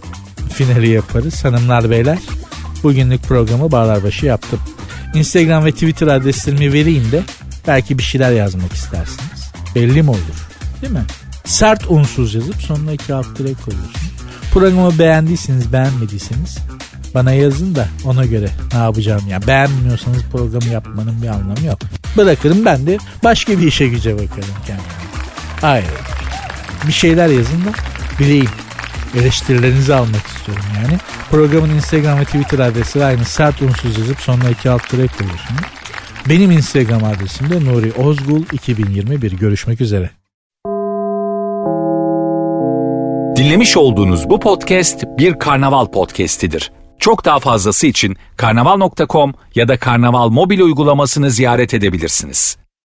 finali 0.55 0.91
yaparız 0.91 1.45
hanımlar 1.45 1.91
beyler. 1.91 2.19
Bugünlük 2.83 3.22
programı 3.22 3.72
Bağlarbaşı 3.72 4.26
yaptım. 4.26 4.61
Instagram 5.14 5.64
ve 5.64 5.72
Twitter 5.72 6.07
adreslerimi 6.07 6.72
vereyim 6.72 7.12
de 7.12 7.22
belki 7.66 7.99
bir 7.99 8.03
şeyler 8.03 8.33
yazmak 8.33 8.72
istersiniz. 8.72 9.53
Belli 9.74 10.03
mi 10.03 10.11
olur? 10.11 10.49
Değil 10.83 10.93
mi? 10.93 11.05
Sert 11.45 11.85
unsuz 11.89 12.35
yazıp 12.35 12.62
sonuna 12.62 12.93
iki 12.93 13.14
alt 13.14 13.39
direk 13.39 13.64
koyuyorsunuz. 13.64 14.12
Programı 14.53 14.99
beğendiyseniz 14.99 15.72
beğenmediyseniz 15.72 16.59
bana 17.14 17.33
yazın 17.33 17.74
da 17.74 17.89
ona 18.05 18.26
göre 18.26 18.49
ne 18.72 18.78
yapacağım 18.78 19.28
ya. 19.28 19.47
Beğenmiyorsanız 19.47 20.22
programı 20.33 20.64
yapmanın 20.72 21.22
bir 21.22 21.28
anlamı 21.28 21.66
yok. 21.66 21.78
Bırakırım 22.16 22.64
ben 22.64 22.87
de 22.87 22.99
başka 23.24 23.59
bir 23.59 23.66
işe 23.66 23.89
güce 23.89 24.14
bakarım 24.14 24.55
kendime. 24.66 24.87
Hayır. 25.61 25.87
Bir 26.87 26.93
şeyler 26.93 27.28
yazın 27.28 27.64
da 27.64 27.72
bileyim. 28.20 28.51
Eleştirilerinizi 29.21 29.95
almak 29.95 30.27
istiyorum 30.27 30.65
yani. 30.77 30.99
Programın 31.31 31.71
Instagram 31.71 32.19
ve 32.19 32.25
Twitter 32.25 32.59
adresi 32.59 33.05
aynı. 33.05 33.25
Sert 33.25 33.63
unsuz 33.63 33.99
yazıp 33.99 34.21
sonuna 34.21 34.51
iki 34.51 34.71
alt 34.71 34.93
direk 34.93 35.19
koyuyorsunuz. 35.19 35.61
Benim 36.29 36.51
Instagram 36.51 37.05
adresim 37.05 37.51
de 37.51 37.65
Nuri 37.65 37.93
Ozgul 37.93 38.43
2021. 38.53 39.33
Görüşmek 39.33 39.81
üzere. 39.81 40.11
Dinlemiş 43.37 43.77
olduğunuz 43.77 44.31
bu 44.31 44.41
podcast 44.41 45.05
bir 45.19 45.39
karnaval 45.39 45.87
podcastidir. 45.87 46.73
Çok 46.99 47.25
daha 47.25 47.39
fazlası 47.39 47.87
için 47.87 48.17
karnaval.com 48.37 49.35
ya 49.55 49.69
da 49.69 49.79
karnaval 49.79 50.29
mobil 50.29 50.61
uygulamasını 50.61 51.31
ziyaret 51.31 51.75
edebilirsiniz. 51.75 52.62